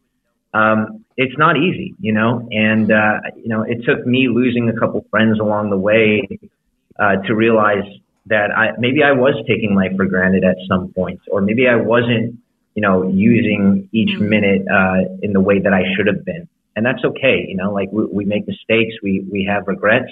um, 0.55 1.05
it's 1.17 1.37
not 1.37 1.57
easy, 1.57 1.95
you 2.01 2.13
know. 2.13 2.49
And 2.51 2.91
uh, 2.91 3.21
you 3.37 3.49
know, 3.49 3.63
it 3.63 3.85
took 3.85 4.07
me 4.07 4.29
losing 4.29 4.69
a 4.69 4.79
couple 4.79 5.05
friends 5.11 5.39
along 5.41 5.71
the 5.71 5.77
way 5.77 6.27
uh, 6.99 7.17
to 7.27 7.35
realize 7.35 7.85
that 8.27 8.51
I 8.57 8.71
maybe 8.79 9.03
I 9.03 9.13
was 9.13 9.35
taking 9.47 9.75
life 9.75 9.93
for 9.97 10.07
granted 10.07 10.45
at 10.45 10.57
some 10.69 10.93
point, 10.93 11.21
or 11.31 11.41
maybe 11.41 11.69
I 11.69 11.77
wasn't, 11.77 12.39
you 12.75 12.83
know, 12.83 13.09
using 13.09 13.89
each 13.93 14.11
mm-hmm. 14.11 14.29
minute 14.29 14.63
uh, 14.73 15.17
in 15.23 15.33
the 15.33 15.41
way 15.41 15.59
that 15.61 15.73
I 15.73 15.83
should 15.95 16.07
have 16.07 16.25
been. 16.25 16.49
And 16.77 16.85
that's 16.87 17.05
okay, 17.05 17.45
you 17.47 17.57
know. 17.57 17.73
Like 17.73 17.91
we, 17.93 18.05
we 18.07 18.25
make 18.25 18.47
mistakes, 18.49 18.95
we 19.03 19.27
we 19.31 19.45
have 19.49 19.67
regrets, 19.67 20.11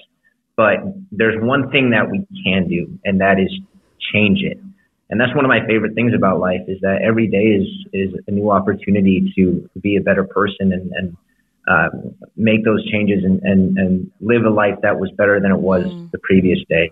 but 0.57 0.79
there's 1.11 1.41
one 1.43 1.71
thing 1.71 1.91
that 1.91 2.11
we 2.11 2.27
can 2.45 2.69
do, 2.69 2.99
and 3.05 3.21
that 3.21 3.41
is 3.41 3.51
change 4.13 4.41
it 4.43 4.59
and 5.12 5.21
that's 5.21 5.35
one 5.35 5.45
of 5.45 5.50
my 5.50 5.61
favorite 5.66 5.95
things 5.95 6.14
about 6.16 6.40
life 6.40 6.62
is 6.66 6.78
that 6.81 7.02
every 7.07 7.28
day 7.28 7.61
is 7.61 7.69
is 7.92 8.19
a 8.26 8.31
new 8.31 8.50
opportunity 8.50 9.31
to 9.37 9.69
be 9.81 9.97
a 9.97 10.00
better 10.00 10.25
person 10.25 10.73
and 10.73 10.90
and 10.92 11.16
uh, 11.69 11.88
make 12.35 12.64
those 12.64 12.83
changes 12.90 13.23
and, 13.23 13.40
and 13.42 13.76
and 13.76 14.11
live 14.21 14.45
a 14.45 14.50
life 14.50 14.75
that 14.83 14.99
was 14.99 15.11
better 15.19 15.38
than 15.38 15.52
it 15.52 15.59
was 15.59 15.85
mm. 15.85 16.11
the 16.12 16.19
previous 16.23 16.59
day. 16.66 16.90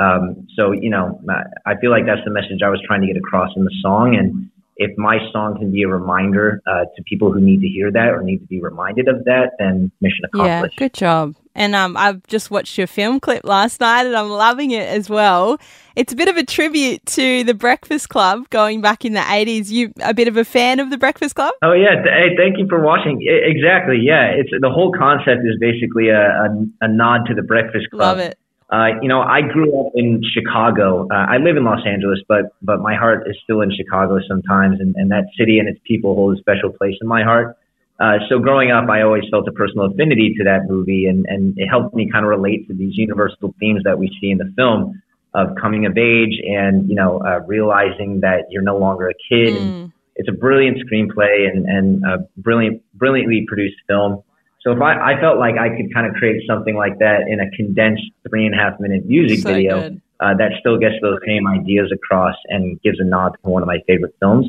Um, 0.00 0.46
so 0.54 0.70
you 0.70 0.88
know, 0.88 1.20
I 1.66 1.74
feel 1.80 1.90
like 1.90 2.06
that's 2.06 2.24
the 2.24 2.30
message 2.30 2.62
I 2.64 2.68
was 2.68 2.80
trying 2.86 3.00
to 3.00 3.08
get 3.08 3.16
across 3.16 3.50
in 3.56 3.64
the 3.64 3.74
song, 3.82 4.14
and 4.14 4.48
if 4.76 4.96
my 4.96 5.18
song 5.32 5.58
can 5.58 5.72
be 5.72 5.82
a 5.82 5.88
reminder 5.88 6.62
uh, 6.64 6.84
to 6.96 7.02
people 7.08 7.32
who 7.32 7.40
need 7.40 7.60
to 7.60 7.66
hear 7.66 7.90
that 7.90 8.10
or 8.10 8.22
need 8.22 8.38
to 8.38 8.46
be 8.46 8.60
reminded 8.60 9.08
of 9.08 9.24
that, 9.24 9.54
then 9.58 9.90
mission 10.00 10.24
accomplished. 10.32 10.74
Yeah, 10.78 10.86
good 10.86 10.94
job. 10.94 11.34
And 11.58 11.74
um, 11.74 11.96
I've 11.96 12.24
just 12.28 12.52
watched 12.52 12.78
your 12.78 12.86
film 12.86 13.18
clip 13.18 13.42
last 13.42 13.80
night 13.80 14.06
and 14.06 14.14
I'm 14.14 14.30
loving 14.30 14.70
it 14.70 14.88
as 14.88 15.10
well. 15.10 15.58
It's 15.96 16.12
a 16.12 16.16
bit 16.16 16.28
of 16.28 16.36
a 16.36 16.44
tribute 16.44 17.04
to 17.06 17.42
the 17.42 17.52
Breakfast 17.52 18.10
Club 18.10 18.48
going 18.50 18.80
back 18.80 19.04
in 19.04 19.14
the 19.14 19.20
80s. 19.20 19.68
You 19.68 19.92
a 20.00 20.14
bit 20.14 20.28
of 20.28 20.36
a 20.36 20.44
fan 20.44 20.78
of 20.78 20.90
the 20.90 20.96
Breakfast 20.96 21.34
Club? 21.34 21.52
Oh, 21.60 21.72
yeah. 21.72 22.00
Hey, 22.04 22.36
thank 22.36 22.58
you 22.58 22.68
for 22.68 22.80
watching. 22.80 23.18
Exactly. 23.26 23.98
Yeah. 24.00 24.26
It's 24.26 24.50
The 24.60 24.70
whole 24.70 24.92
concept 24.96 25.40
is 25.42 25.58
basically 25.58 26.10
a, 26.10 26.20
a, 26.20 26.48
a 26.82 26.88
nod 26.88 27.26
to 27.26 27.34
the 27.34 27.42
Breakfast 27.42 27.90
Club. 27.90 28.00
Love 28.00 28.18
it. 28.20 28.38
Uh, 28.70 29.00
you 29.02 29.08
know, 29.08 29.22
I 29.22 29.40
grew 29.40 29.80
up 29.80 29.92
in 29.96 30.22
Chicago. 30.32 31.08
Uh, 31.10 31.26
I 31.28 31.38
live 31.38 31.56
in 31.56 31.64
Los 31.64 31.80
Angeles, 31.84 32.20
but 32.28 32.52
but 32.62 32.80
my 32.80 32.94
heart 32.94 33.26
is 33.26 33.34
still 33.42 33.62
in 33.62 33.72
Chicago 33.74 34.18
sometimes, 34.28 34.78
and, 34.78 34.94
and 34.94 35.10
that 35.10 35.24
city 35.38 35.58
and 35.58 35.68
its 35.68 35.80
people 35.86 36.14
hold 36.14 36.36
a 36.36 36.38
special 36.38 36.70
place 36.70 36.94
in 37.00 37.08
my 37.08 37.22
heart. 37.22 37.56
Uh, 38.00 38.18
so 38.28 38.38
growing 38.38 38.70
up, 38.70 38.88
I 38.88 39.02
always 39.02 39.24
felt 39.30 39.48
a 39.48 39.52
personal 39.52 39.86
affinity 39.86 40.34
to 40.38 40.44
that 40.44 40.68
movie, 40.68 41.06
and, 41.06 41.26
and 41.28 41.58
it 41.58 41.66
helped 41.66 41.94
me 41.94 42.08
kind 42.10 42.24
of 42.24 42.30
relate 42.30 42.68
to 42.68 42.74
these 42.74 42.96
universal 42.96 43.54
themes 43.58 43.82
that 43.84 43.98
we 43.98 44.08
see 44.20 44.30
in 44.30 44.38
the 44.38 44.52
film 44.56 45.02
of 45.34 45.48
coming 45.60 45.84
of 45.84 45.98
age 45.98 46.40
and 46.48 46.88
you 46.88 46.94
know 46.94 47.20
uh, 47.20 47.40
realizing 47.46 48.20
that 48.20 48.46
you're 48.50 48.62
no 48.62 48.78
longer 48.78 49.08
a 49.08 49.14
kid. 49.28 49.54
Mm. 49.54 49.92
It's 50.16 50.28
a 50.28 50.32
brilliant 50.32 50.78
screenplay 50.78 51.48
and 51.48 51.66
and 51.66 52.04
a 52.04 52.18
brilliant, 52.36 52.82
brilliantly 52.94 53.44
produced 53.48 53.76
film. 53.88 54.22
So 54.60 54.72
if 54.72 54.80
I, 54.80 55.14
I 55.14 55.20
felt 55.20 55.38
like 55.38 55.54
I 55.56 55.68
could 55.76 55.92
kind 55.94 56.06
of 56.06 56.14
create 56.14 56.42
something 56.48 56.76
like 56.76 56.98
that 56.98 57.28
in 57.28 57.40
a 57.40 57.50
condensed 57.56 58.10
three 58.28 58.46
and 58.46 58.54
a 58.54 58.58
half 58.58 58.78
minute 58.80 59.06
music 59.06 59.40
so 59.40 59.52
video 59.52 59.98
uh, 60.20 60.34
that 60.34 60.52
still 60.60 60.78
gets 60.78 60.96
those 61.00 61.18
same 61.26 61.46
ideas 61.46 61.92
across 61.92 62.34
and 62.48 62.80
gives 62.82 62.98
a 63.00 63.04
nod 63.04 63.36
to 63.42 63.50
one 63.50 63.62
of 63.62 63.68
my 63.68 63.78
favorite 63.86 64.14
films. 64.20 64.48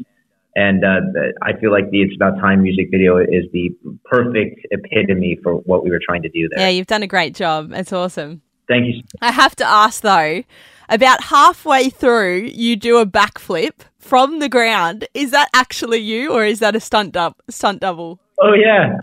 And 0.56 0.84
uh, 0.84 1.00
I 1.42 1.54
feel 1.60 1.72
like 1.72 1.90
the 1.92 2.02
It's 2.02 2.16
About 2.16 2.40
Time 2.40 2.64
music 2.64 2.88
video 2.92 3.18
is 3.18 3.46
the 3.54 3.70
perfect 4.06 4.60
epitome 4.72 5.38
for 5.44 5.56
what 5.56 5.84
we 5.84 5.92
were 5.92 6.02
trying 6.04 6.24
to 6.24 6.30
do 6.30 6.50
there. 6.50 6.66
Yeah, 6.66 6.70
you've 6.70 6.88
done 6.88 7.04
a 7.04 7.08
great 7.08 7.36
job. 7.36 7.72
It's 7.72 7.94
awesome. 7.94 8.42
Thank 8.68 8.88
you. 8.88 9.04
I 9.22 9.32
have 9.32 9.56
to 9.58 9.66
ask 9.66 10.02
though, 10.02 10.44
about 10.90 11.26
halfway 11.26 11.90
through, 11.90 12.50
you 12.54 12.76
do 12.76 12.98
a 12.98 13.06
backflip 13.06 13.82
from 14.00 14.40
the 14.40 14.50
ground. 14.50 15.08
Is 15.14 15.32
that 15.32 15.50
actually 15.54 16.00
you, 16.00 16.32
or 16.32 16.46
is 16.46 16.60
that 16.60 16.76
a 16.76 16.80
stunt 16.80 17.14
dub- 17.14 17.36
stunt 17.50 17.82
double? 17.82 18.20
Oh 18.42 18.54
yeah, 18.54 18.98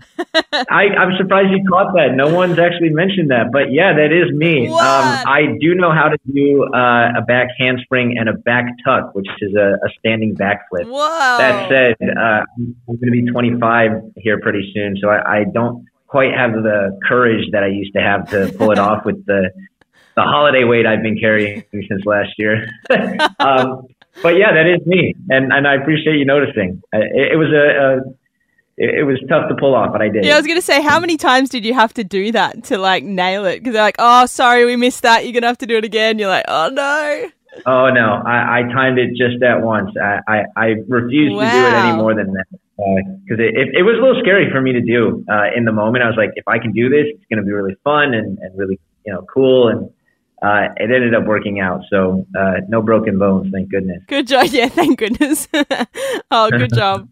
I, 0.69 0.87
I'm 0.97 1.15
surprised 1.17 1.51
you 1.51 1.63
caught 1.69 1.93
that. 1.93 2.15
No 2.15 2.33
one's 2.33 2.57
actually 2.57 2.89
mentioned 2.89 3.29
that, 3.29 3.51
but 3.51 3.71
yeah, 3.71 3.93
that 3.93 4.11
is 4.11 4.33
me. 4.35 4.67
Um, 4.67 4.73
I 4.73 5.57
do 5.59 5.75
know 5.75 5.91
how 5.91 6.09
to 6.09 6.17
do 6.33 6.63
uh, 6.73 7.13
a 7.17 7.21
back 7.21 7.49
handspring 7.59 8.17
and 8.17 8.29
a 8.29 8.33
back 8.33 8.65
tuck, 8.83 9.13
which 9.13 9.27
is 9.39 9.53
a, 9.55 9.73
a 9.85 9.89
standing 9.99 10.35
backflip. 10.35 10.85
Whoa. 10.85 11.37
That 11.37 11.69
said, 11.69 11.95
uh, 12.01 12.43
I'm 12.57 12.75
going 12.87 12.99
to 13.05 13.11
be 13.11 13.25
25 13.27 13.91
here 14.17 14.39
pretty 14.39 14.71
soon, 14.73 14.97
so 15.01 15.09
I, 15.09 15.39
I 15.39 15.43
don't 15.53 15.85
quite 16.07 16.33
have 16.33 16.53
the 16.53 16.97
courage 17.07 17.45
that 17.51 17.63
I 17.63 17.67
used 17.67 17.93
to 17.93 18.01
have 18.01 18.29
to 18.31 18.51
pull 18.57 18.71
it 18.71 18.79
off 18.87 19.05
with 19.05 19.25
the 19.25 19.51
the 20.15 20.23
holiday 20.23 20.63
weight 20.63 20.87
I've 20.87 21.03
been 21.03 21.19
carrying 21.19 21.63
since 21.71 22.03
last 22.05 22.31
year. 22.39 22.67
um, 23.39 23.85
but 24.23 24.35
yeah, 24.35 24.51
that 24.51 24.65
is 24.65 24.83
me, 24.87 25.13
and 25.29 25.53
and 25.53 25.67
I 25.67 25.75
appreciate 25.75 26.17
you 26.17 26.25
noticing. 26.25 26.81
Uh, 26.91 26.99
it, 26.99 27.33
it 27.33 27.35
was 27.35 27.49
a, 27.53 27.99
a 27.99 28.26
it, 28.77 28.99
it, 28.99 29.03
was 29.03 29.19
tough 29.27 29.49
to 29.49 29.55
pull 29.55 29.75
off, 29.75 29.91
but 29.91 30.01
I 30.01 30.09
did. 30.09 30.23
Yeah, 30.23 30.33
I 30.33 30.37
was 30.37 30.45
going 30.45 30.57
to 30.57 30.65
say, 30.65 30.81
how 30.81 30.99
many 30.99 31.17
times 31.17 31.49
did 31.49 31.65
you 31.65 31.73
have 31.73 31.93
to 31.95 32.03
do 32.03 32.31
that 32.31 32.63
to 32.65 32.77
like 32.77 33.03
nail 33.03 33.45
it? 33.45 33.59
Because 33.59 33.73
they're 33.73 33.83
like, 33.83 33.95
oh, 33.99 34.25
sorry, 34.27 34.65
we 34.65 34.75
missed 34.75 35.01
that. 35.01 35.23
You're 35.23 35.33
going 35.33 35.41
to 35.41 35.47
have 35.47 35.57
to 35.59 35.65
do 35.65 35.77
it 35.77 35.85
again. 35.85 36.19
You're 36.19 36.29
like, 36.29 36.45
oh, 36.47 36.69
no. 36.69 37.29
Oh, 37.65 37.89
no. 37.89 38.21
I, 38.25 38.59
I 38.59 38.61
timed 38.73 38.99
it 38.99 39.09
just 39.17 39.39
that 39.41 39.61
once. 39.61 39.89
I, 40.01 40.19
I, 40.27 40.43
I 40.55 40.65
refused 40.87 41.35
wow. 41.35 41.45
to 41.45 41.51
do 41.51 41.65
it 41.65 41.73
any 41.73 41.97
more 41.97 42.13
than 42.13 42.33
that. 42.33 42.45
Because 42.77 43.39
uh, 43.39 43.43
it, 43.43 43.55
it, 43.57 43.67
it, 43.79 43.83
was 43.83 43.95
a 43.97 44.01
little 44.05 44.21
scary 44.21 44.51
for 44.51 44.61
me 44.61 44.73
to 44.73 44.81
do 44.81 45.25
uh, 45.27 45.47
in 45.55 45.65
the 45.65 45.71
moment. 45.71 46.03
I 46.03 46.07
was 46.07 46.15
like, 46.15 46.31
if 46.35 46.47
I 46.47 46.59
can 46.59 46.71
do 46.71 46.89
this, 46.89 47.07
it's 47.09 47.25
going 47.31 47.39
to 47.39 47.45
be 47.45 47.51
really 47.51 47.75
fun 47.83 48.13
and, 48.13 48.37
and 48.37 48.55
really, 48.55 48.79
you 49.03 49.11
know, 49.13 49.25
cool. 49.33 49.69
And 49.69 49.89
uh, 50.41 50.69
it 50.77 50.91
ended 50.91 51.15
up 51.15 51.25
working 51.25 51.59
out. 51.59 51.81
So 51.89 52.25
uh, 52.37 52.61
no 52.69 52.81
broken 52.81 53.17
bones, 53.17 53.51
thank 53.51 53.71
goodness. 53.71 54.03
Good 54.07 54.27
job. 54.27 54.47
Yeah, 54.51 54.69
thank 54.69 54.99
goodness. 54.99 55.47
oh, 56.31 56.49
good 56.51 56.73
job. 56.75 57.09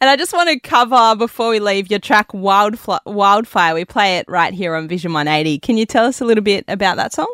And 0.00 0.08
I 0.08 0.16
just 0.16 0.32
want 0.32 0.48
to 0.48 0.58
cover 0.58 1.14
before 1.14 1.50
we 1.50 1.60
leave 1.60 1.90
your 1.90 2.00
track 2.00 2.32
Wildfire. 2.32 3.74
We 3.74 3.84
play 3.84 4.16
it 4.16 4.24
right 4.28 4.54
here 4.54 4.74
on 4.74 4.88
Vision 4.88 5.12
180. 5.12 5.58
Can 5.58 5.76
you 5.76 5.84
tell 5.84 6.06
us 6.06 6.22
a 6.22 6.24
little 6.24 6.42
bit 6.42 6.64
about 6.68 6.96
that 6.96 7.12
song? 7.12 7.30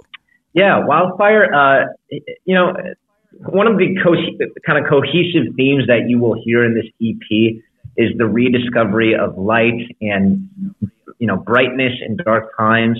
Yeah, 0.53 0.85
Wildfire. 0.85 1.55
Uh, 1.55 1.85
you 2.45 2.57
know, 2.57 2.73
one 3.51 3.69
of 3.69 3.79
the 3.79 3.95
co- 4.03 4.17
kind 4.67 4.85
of 4.85 4.91
cohesive 4.91 5.55
themes 5.57 5.85
that 5.87 6.09
you 6.09 6.19
will 6.19 6.35
hear 6.43 6.65
in 6.65 6.75
this 6.75 6.87
EP 7.01 7.63
is 7.97 8.11
the 8.19 8.27
rediscovery 8.27 9.15
of 9.15 9.39
light 9.39 9.81
and 10.01 10.49
you 11.19 11.27
know 11.27 11.37
brightness 11.37 11.93
in 12.05 12.17
dark 12.17 12.51
times. 12.59 12.99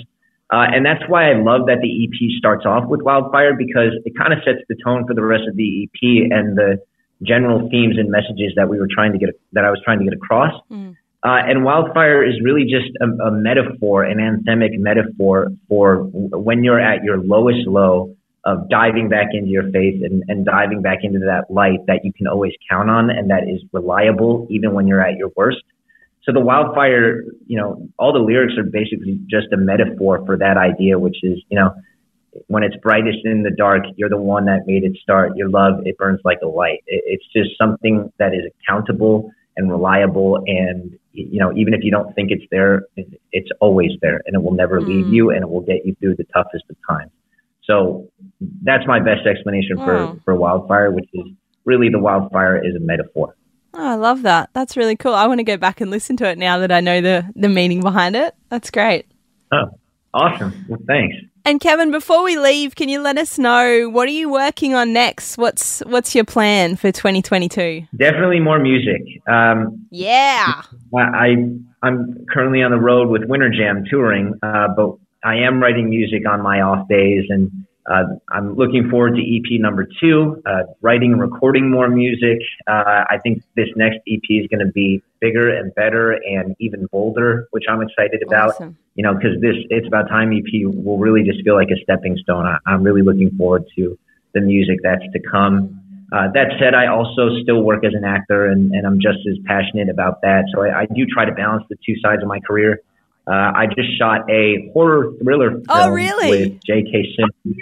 Uh, 0.49 0.63
and 0.73 0.85
that's 0.85 1.03
why 1.09 1.29
I 1.29 1.33
love 1.33 1.65
that 1.67 1.79
the 1.81 2.05
EP 2.05 2.39
starts 2.39 2.65
off 2.65 2.87
with 2.87 3.01
Wildfire 3.01 3.53
because 3.57 3.91
it 4.05 4.13
kind 4.17 4.31
of 4.31 4.39
sets 4.45 4.59
the 4.69 4.77
tone 4.81 5.05
for 5.05 5.13
the 5.13 5.23
rest 5.23 5.43
of 5.45 5.57
the 5.57 5.83
EP 5.83 6.31
and 6.31 6.57
the 6.57 6.79
general 7.23 7.69
themes 7.69 7.97
and 7.97 8.09
messages 8.09 8.53
that 8.55 8.69
we 8.69 8.79
were 8.79 8.87
trying 8.89 9.11
to 9.13 9.17
get 9.17 9.29
that 9.53 9.65
I 9.65 9.69
was 9.69 9.81
trying 9.83 9.99
to 9.99 10.05
get 10.05 10.13
across. 10.13 10.53
Mm. 10.71 10.95
Uh, 11.23 11.41
and 11.45 11.63
wildfire 11.63 12.23
is 12.23 12.35
really 12.43 12.63
just 12.63 12.95
a, 13.01 13.05
a, 13.25 13.31
metaphor, 13.31 14.03
an 14.03 14.19
anthemic 14.19 14.77
metaphor 14.77 15.51
for 15.67 16.03
when 16.13 16.63
you're 16.63 16.79
at 16.79 17.03
your 17.03 17.17
lowest 17.17 17.67
low 17.67 18.15
of 18.45 18.69
diving 18.69 19.09
back 19.09 19.27
into 19.33 19.49
your 19.49 19.69
faith 19.71 20.01
and, 20.03 20.23
and 20.27 20.45
diving 20.45 20.81
back 20.81 20.99
into 21.01 21.19
that 21.19 21.51
light 21.51 21.79
that 21.87 22.01
you 22.03 22.13
can 22.13 22.27
always 22.27 22.53
count 22.69 22.89
on 22.89 23.09
and 23.09 23.29
that 23.29 23.43
is 23.43 23.61
reliable 23.73 24.47
even 24.49 24.73
when 24.73 24.87
you're 24.87 25.01
at 25.01 25.17
your 25.17 25.29
worst. 25.35 25.63
So 26.23 26.31
the 26.31 26.39
wildfire, 26.39 27.23
you 27.47 27.57
know, 27.57 27.89
all 27.97 28.13
the 28.13 28.19
lyrics 28.19 28.53
are 28.57 28.63
basically 28.63 29.19
just 29.29 29.47
a 29.51 29.57
metaphor 29.57 30.23
for 30.25 30.37
that 30.37 30.55
idea, 30.57 30.99
which 30.99 31.17
is, 31.23 31.39
you 31.49 31.57
know, 31.57 31.73
when 32.47 32.63
it's 32.63 32.75
brightest 32.77 33.19
in 33.25 33.43
the 33.43 33.51
dark, 33.51 33.83
you're 33.95 34.09
the 34.09 34.17
one 34.17 34.45
that 34.45 34.61
made 34.65 34.83
it 34.83 34.97
start. 35.01 35.35
Your 35.35 35.49
love, 35.49 35.85
it 35.85 35.97
burns 35.97 36.19
like 36.23 36.39
a 36.43 36.47
light. 36.47 36.83
It's 36.87 37.25
just 37.35 37.49
something 37.59 38.11
that 38.19 38.33
is 38.33 38.41
accountable 38.61 39.31
and 39.55 39.69
reliable. 39.71 40.43
And, 40.45 40.97
you 41.13 41.39
know, 41.39 41.51
even 41.55 41.73
if 41.73 41.83
you 41.83 41.91
don't 41.91 42.13
think 42.15 42.31
it's 42.31 42.45
there, 42.51 42.83
it's 43.31 43.49
always 43.59 43.91
there 44.01 44.21
and 44.25 44.35
it 44.35 44.43
will 44.43 44.53
never 44.53 44.79
mm. 44.79 44.87
leave 44.87 45.07
you 45.07 45.31
and 45.31 45.41
it 45.41 45.49
will 45.49 45.61
get 45.61 45.85
you 45.85 45.95
through 45.99 46.15
the 46.15 46.25
toughest 46.25 46.63
of 46.69 46.75
times. 46.87 47.11
So 47.63 48.07
that's 48.63 48.87
my 48.87 48.99
best 48.99 49.27
explanation 49.27 49.77
for, 49.77 50.17
for 50.23 50.35
wildfire, 50.35 50.91
which 50.91 51.09
is 51.13 51.25
really 51.65 51.89
the 51.89 51.99
wildfire 51.99 52.63
is 52.63 52.75
a 52.75 52.79
metaphor. 52.79 53.35
Oh, 53.73 53.85
I 53.85 53.95
love 53.95 54.21
that. 54.21 54.49
That's 54.53 54.77
really 54.77 54.95
cool. 54.95 55.13
I 55.13 55.27
want 55.27 55.39
to 55.39 55.43
go 55.43 55.57
back 55.57 55.81
and 55.81 55.91
listen 55.91 56.15
to 56.17 56.29
it 56.29 56.37
now 56.37 56.59
that 56.59 56.71
I 56.71 56.79
know 56.79 57.01
the, 57.01 57.29
the 57.35 57.49
meaning 57.49 57.81
behind 57.81 58.15
it. 58.15 58.33
That's 58.49 58.71
great. 58.71 59.05
Oh, 59.51 59.65
awesome. 60.13 60.65
Well, 60.69 60.79
thanks. 60.87 61.15
And 61.47 61.61
Kevin, 61.61 61.91
before 61.91 62.25
we 62.25 62.37
leave, 62.37 62.75
can 62.75 62.89
you 62.89 62.99
let 62.99 63.17
us 63.17 63.39
know 63.39 63.87
what 63.87 64.09
are 64.09 64.11
you 64.11 64.29
working 64.29 64.75
on 64.75 64.91
next? 64.91 65.37
What's 65.37 65.79
what's 65.85 66.13
your 66.13 66.25
plan 66.25 66.75
for 66.75 66.91
2022? 66.91 67.87
Definitely 67.95 68.41
more 68.41 68.59
music. 68.59 69.01
Um, 69.29 69.87
yeah. 69.89 70.63
I 70.93 71.37
I'm 71.81 72.25
currently 72.29 72.63
on 72.63 72.71
the 72.71 72.77
road 72.77 73.07
with 73.07 73.23
Winter 73.29 73.49
Jam 73.49 73.85
touring, 73.89 74.33
uh, 74.43 74.67
but 74.75 74.97
I 75.23 75.35
am 75.35 75.63
writing 75.63 75.89
music 75.89 76.27
on 76.29 76.41
my 76.41 76.59
off 76.59 76.85
days 76.89 77.23
and 77.29 77.49
uh, 77.89 78.03
I'm 78.29 78.55
looking 78.55 78.89
forward 78.89 79.15
to 79.15 79.21
EP 79.21 79.59
number 79.61 79.87
two, 80.01 80.41
uh, 80.45 80.63
writing 80.81 81.13
and 81.13 81.21
recording 81.21 81.71
more 81.71 81.87
music. 81.87 82.39
Uh, 82.67 83.03
I 83.09 83.17
think 83.23 83.43
this 83.55 83.69
next 83.75 83.99
EP 84.07 84.21
is 84.29 84.47
going 84.47 84.65
to 84.65 84.71
be 84.73 85.01
bigger 85.21 85.49
and 85.55 85.73
better 85.75 86.11
and 86.11 86.55
even 86.59 86.87
bolder, 86.91 87.47
which 87.51 87.63
I'm 87.69 87.81
excited 87.81 88.21
about. 88.27 88.49
Awesome. 88.51 88.77
You 88.95 89.03
know, 89.03 89.13
because 89.13 89.39
this 89.41 89.55
It's 89.69 89.87
About 89.87 90.09
Time 90.09 90.33
EP 90.33 90.43
will 90.65 90.97
really 90.97 91.23
just 91.23 91.43
feel 91.45 91.55
like 91.55 91.69
a 91.69 91.81
stepping 91.81 92.17
stone. 92.17 92.45
I, 92.45 92.57
I'm 92.65 92.83
really 92.83 93.03
looking 93.03 93.31
forward 93.37 93.63
to 93.77 93.97
the 94.33 94.41
music 94.41 94.79
that's 94.83 95.03
to 95.13 95.19
come. 95.31 95.81
Uh, 96.11 96.27
that 96.33 96.47
said, 96.59 96.73
I 96.73 96.87
also 96.87 97.37
still 97.43 97.63
work 97.63 97.83
as 97.85 97.93
an 97.93 98.03
actor 98.05 98.45
and, 98.47 98.71
and 98.71 98.85
I'm 98.87 98.99
just 98.99 99.19
as 99.29 99.37
passionate 99.45 99.89
about 99.89 100.21
that. 100.21 100.45
So 100.53 100.63
I, 100.63 100.81
I 100.81 100.85
do 100.85 101.05
try 101.05 101.25
to 101.25 101.33
balance 101.33 101.63
the 101.69 101.75
two 101.85 101.95
sides 102.01 102.21
of 102.21 102.27
my 102.27 102.39
career. 102.39 102.79
Uh, 103.27 103.31
I 103.55 103.65
just 103.75 103.97
shot 103.97 104.21
a 104.31 104.69
horror 104.73 105.11
thriller 105.21 105.51
film 105.51 105.63
Oh, 105.69 105.89
really? 105.89 106.29
with 106.29 106.63
J.K. 106.65 107.13
Simmons. 107.15 107.61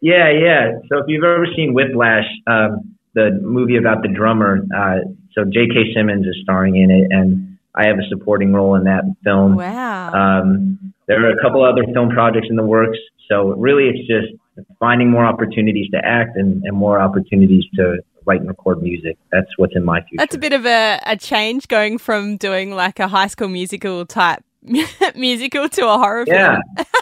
Yeah, 0.00 0.30
yeah. 0.30 0.72
So 0.88 0.98
if 0.98 1.04
you've 1.08 1.24
ever 1.24 1.46
seen 1.56 1.74
Whiplash, 1.74 2.24
um, 2.46 2.96
the 3.14 3.30
movie 3.42 3.76
about 3.76 4.02
the 4.02 4.08
drummer, 4.08 4.60
uh, 4.74 4.98
so 5.32 5.44
J.K. 5.44 5.92
Simmons 5.94 6.26
is 6.26 6.36
starring 6.42 6.76
in 6.76 6.90
it, 6.90 7.08
and 7.10 7.58
I 7.74 7.86
have 7.86 7.98
a 7.98 8.08
supporting 8.08 8.52
role 8.52 8.74
in 8.76 8.84
that 8.84 9.02
film. 9.24 9.56
Wow. 9.56 10.12
Um, 10.12 10.92
there 11.06 11.24
are 11.26 11.30
a 11.30 11.40
couple 11.42 11.64
other 11.64 11.84
film 11.92 12.10
projects 12.10 12.46
in 12.50 12.56
the 12.56 12.64
works. 12.64 12.98
So 13.28 13.48
really, 13.56 13.88
it's 13.88 14.06
just 14.08 14.68
finding 14.78 15.10
more 15.10 15.24
opportunities 15.24 15.88
to 15.90 15.98
act 16.04 16.36
and, 16.36 16.62
and 16.64 16.76
more 16.76 17.00
opportunities 17.00 17.64
to 17.76 17.98
write 18.26 18.40
and 18.40 18.48
record 18.48 18.82
music. 18.82 19.18
That's 19.32 19.48
what's 19.56 19.74
in 19.76 19.84
my 19.84 20.00
future. 20.02 20.16
That's 20.18 20.34
a 20.34 20.38
bit 20.38 20.52
of 20.52 20.66
a, 20.66 21.00
a 21.06 21.16
change 21.16 21.68
going 21.68 21.98
from 21.98 22.36
doing 22.36 22.72
like 22.74 22.98
a 23.00 23.08
high 23.08 23.28
school 23.28 23.48
musical 23.48 24.04
type 24.06 24.42
musical 25.14 25.68
to 25.68 25.88
a 25.88 25.98
horror 25.98 26.24
Yeah. 26.26 26.52
film. 26.56 26.62
yeah. 26.78 26.84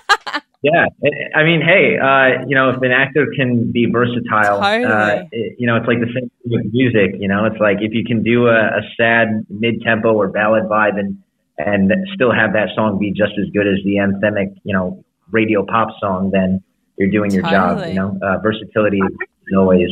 I- 1.05 1.41
I 1.41 1.45
mean, 1.45 1.61
hey, 1.61 1.97
uh, 1.99 2.45
you 2.47 2.55
know, 2.57 2.71
if 2.71 2.83
an 2.83 2.91
actor 2.91 3.27
can 3.37 3.71
be 3.71 3.87
versatile, 3.87 4.61
uh, 4.85 5.23
it- 5.31 5.55
you 5.59 5.67
know, 5.67 5.77
it's 5.77 5.87
like 5.87 6.00
the 6.00 6.07
same 6.07 6.29
thing 6.43 6.50
with 6.50 6.73
music. 6.73 7.15
You 7.21 7.29
know, 7.29 7.45
it's 7.45 7.61
like 7.61 7.79
if 7.81 7.93
you 7.95 8.05
can 8.05 8.23
do 8.23 8.49
a, 8.49 8.59
a 8.81 8.83
sad 8.97 9.45
mid 9.49 9.83
tempo 9.83 10.12
or 10.12 10.29
ballad 10.29 10.65
vibe 10.65 10.99
and 10.99 11.19
and 11.59 11.91
still 12.15 12.31
have 12.33 12.53
that 12.53 12.69
song 12.77 12.99
be 12.99 13.11
just 13.12 13.33
as 13.38 13.50
good 13.53 13.67
as 13.67 13.79
the 13.85 13.97
anthemic, 13.97 14.55
you 14.62 14.73
know, 14.73 15.05
radio 15.33 15.65
pop 15.65 15.88
song, 16.00 16.31
then 16.31 16.62
you're 16.97 17.11
doing 17.11 17.33
your 17.33 17.43
job. 17.43 17.79
You 17.88 17.95
know, 17.95 18.19
uh, 18.23 18.38
versatility 18.38 19.00
is 19.00 19.57
always, 19.57 19.91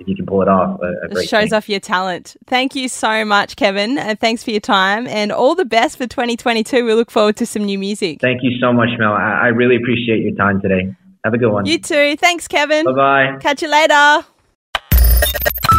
if 0.00 0.08
you 0.08 0.16
can 0.16 0.26
pull 0.26 0.42
it 0.42 0.48
off, 0.48 0.80
a, 0.80 0.86
a 0.86 1.04
It 1.04 1.12
great 1.14 1.28
shows 1.28 1.50
thing. 1.50 1.54
off 1.54 1.68
your 1.68 1.80
talent. 1.80 2.36
Thank 2.46 2.74
you 2.74 2.88
so 2.88 3.24
much, 3.24 3.56
Kevin. 3.56 3.98
And 3.98 4.18
thanks 4.18 4.42
for 4.42 4.50
your 4.50 4.60
time 4.60 5.06
and 5.06 5.30
all 5.30 5.54
the 5.54 5.64
best 5.64 5.96
for 5.98 6.06
2022. 6.06 6.84
We 6.84 6.94
look 6.94 7.10
forward 7.10 7.36
to 7.36 7.46
some 7.46 7.64
new 7.64 7.78
music. 7.78 8.20
Thank 8.20 8.40
you 8.42 8.58
so 8.60 8.72
much, 8.72 8.88
Mel. 8.98 9.12
I, 9.12 9.40
I 9.44 9.46
really 9.48 9.76
appreciate 9.76 10.22
your 10.22 10.34
time 10.34 10.60
today. 10.60 10.94
Have 11.24 11.34
a 11.34 11.38
good 11.38 11.52
one. 11.52 11.66
You 11.66 11.78
too. 11.78 12.16
Thanks, 12.16 12.48
Kevin. 12.48 12.84
Bye 12.86 12.92
bye. 12.92 13.36
Catch 13.40 13.62
you 13.62 13.70
later. 13.70 14.24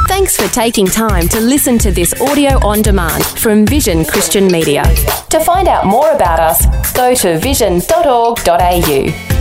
Thanks 0.08 0.36
for 0.36 0.48
taking 0.54 0.86
time 0.88 1.28
to 1.30 1.40
listen 1.40 1.78
to 1.80 1.92
this 1.92 2.14
audio 2.22 2.60
on 2.68 2.82
demand 2.82 3.24
from 3.26 3.66
Vision 3.66 4.04
Christian 4.06 4.48
Media. 4.52 4.84
To 5.30 5.40
find 5.40 5.68
out 5.70 5.86
more 5.86 6.12
about 6.12 6.40
us, 6.40 6.66
go 6.94 7.16
to 7.16 7.40
vision.org.au. 7.40 9.41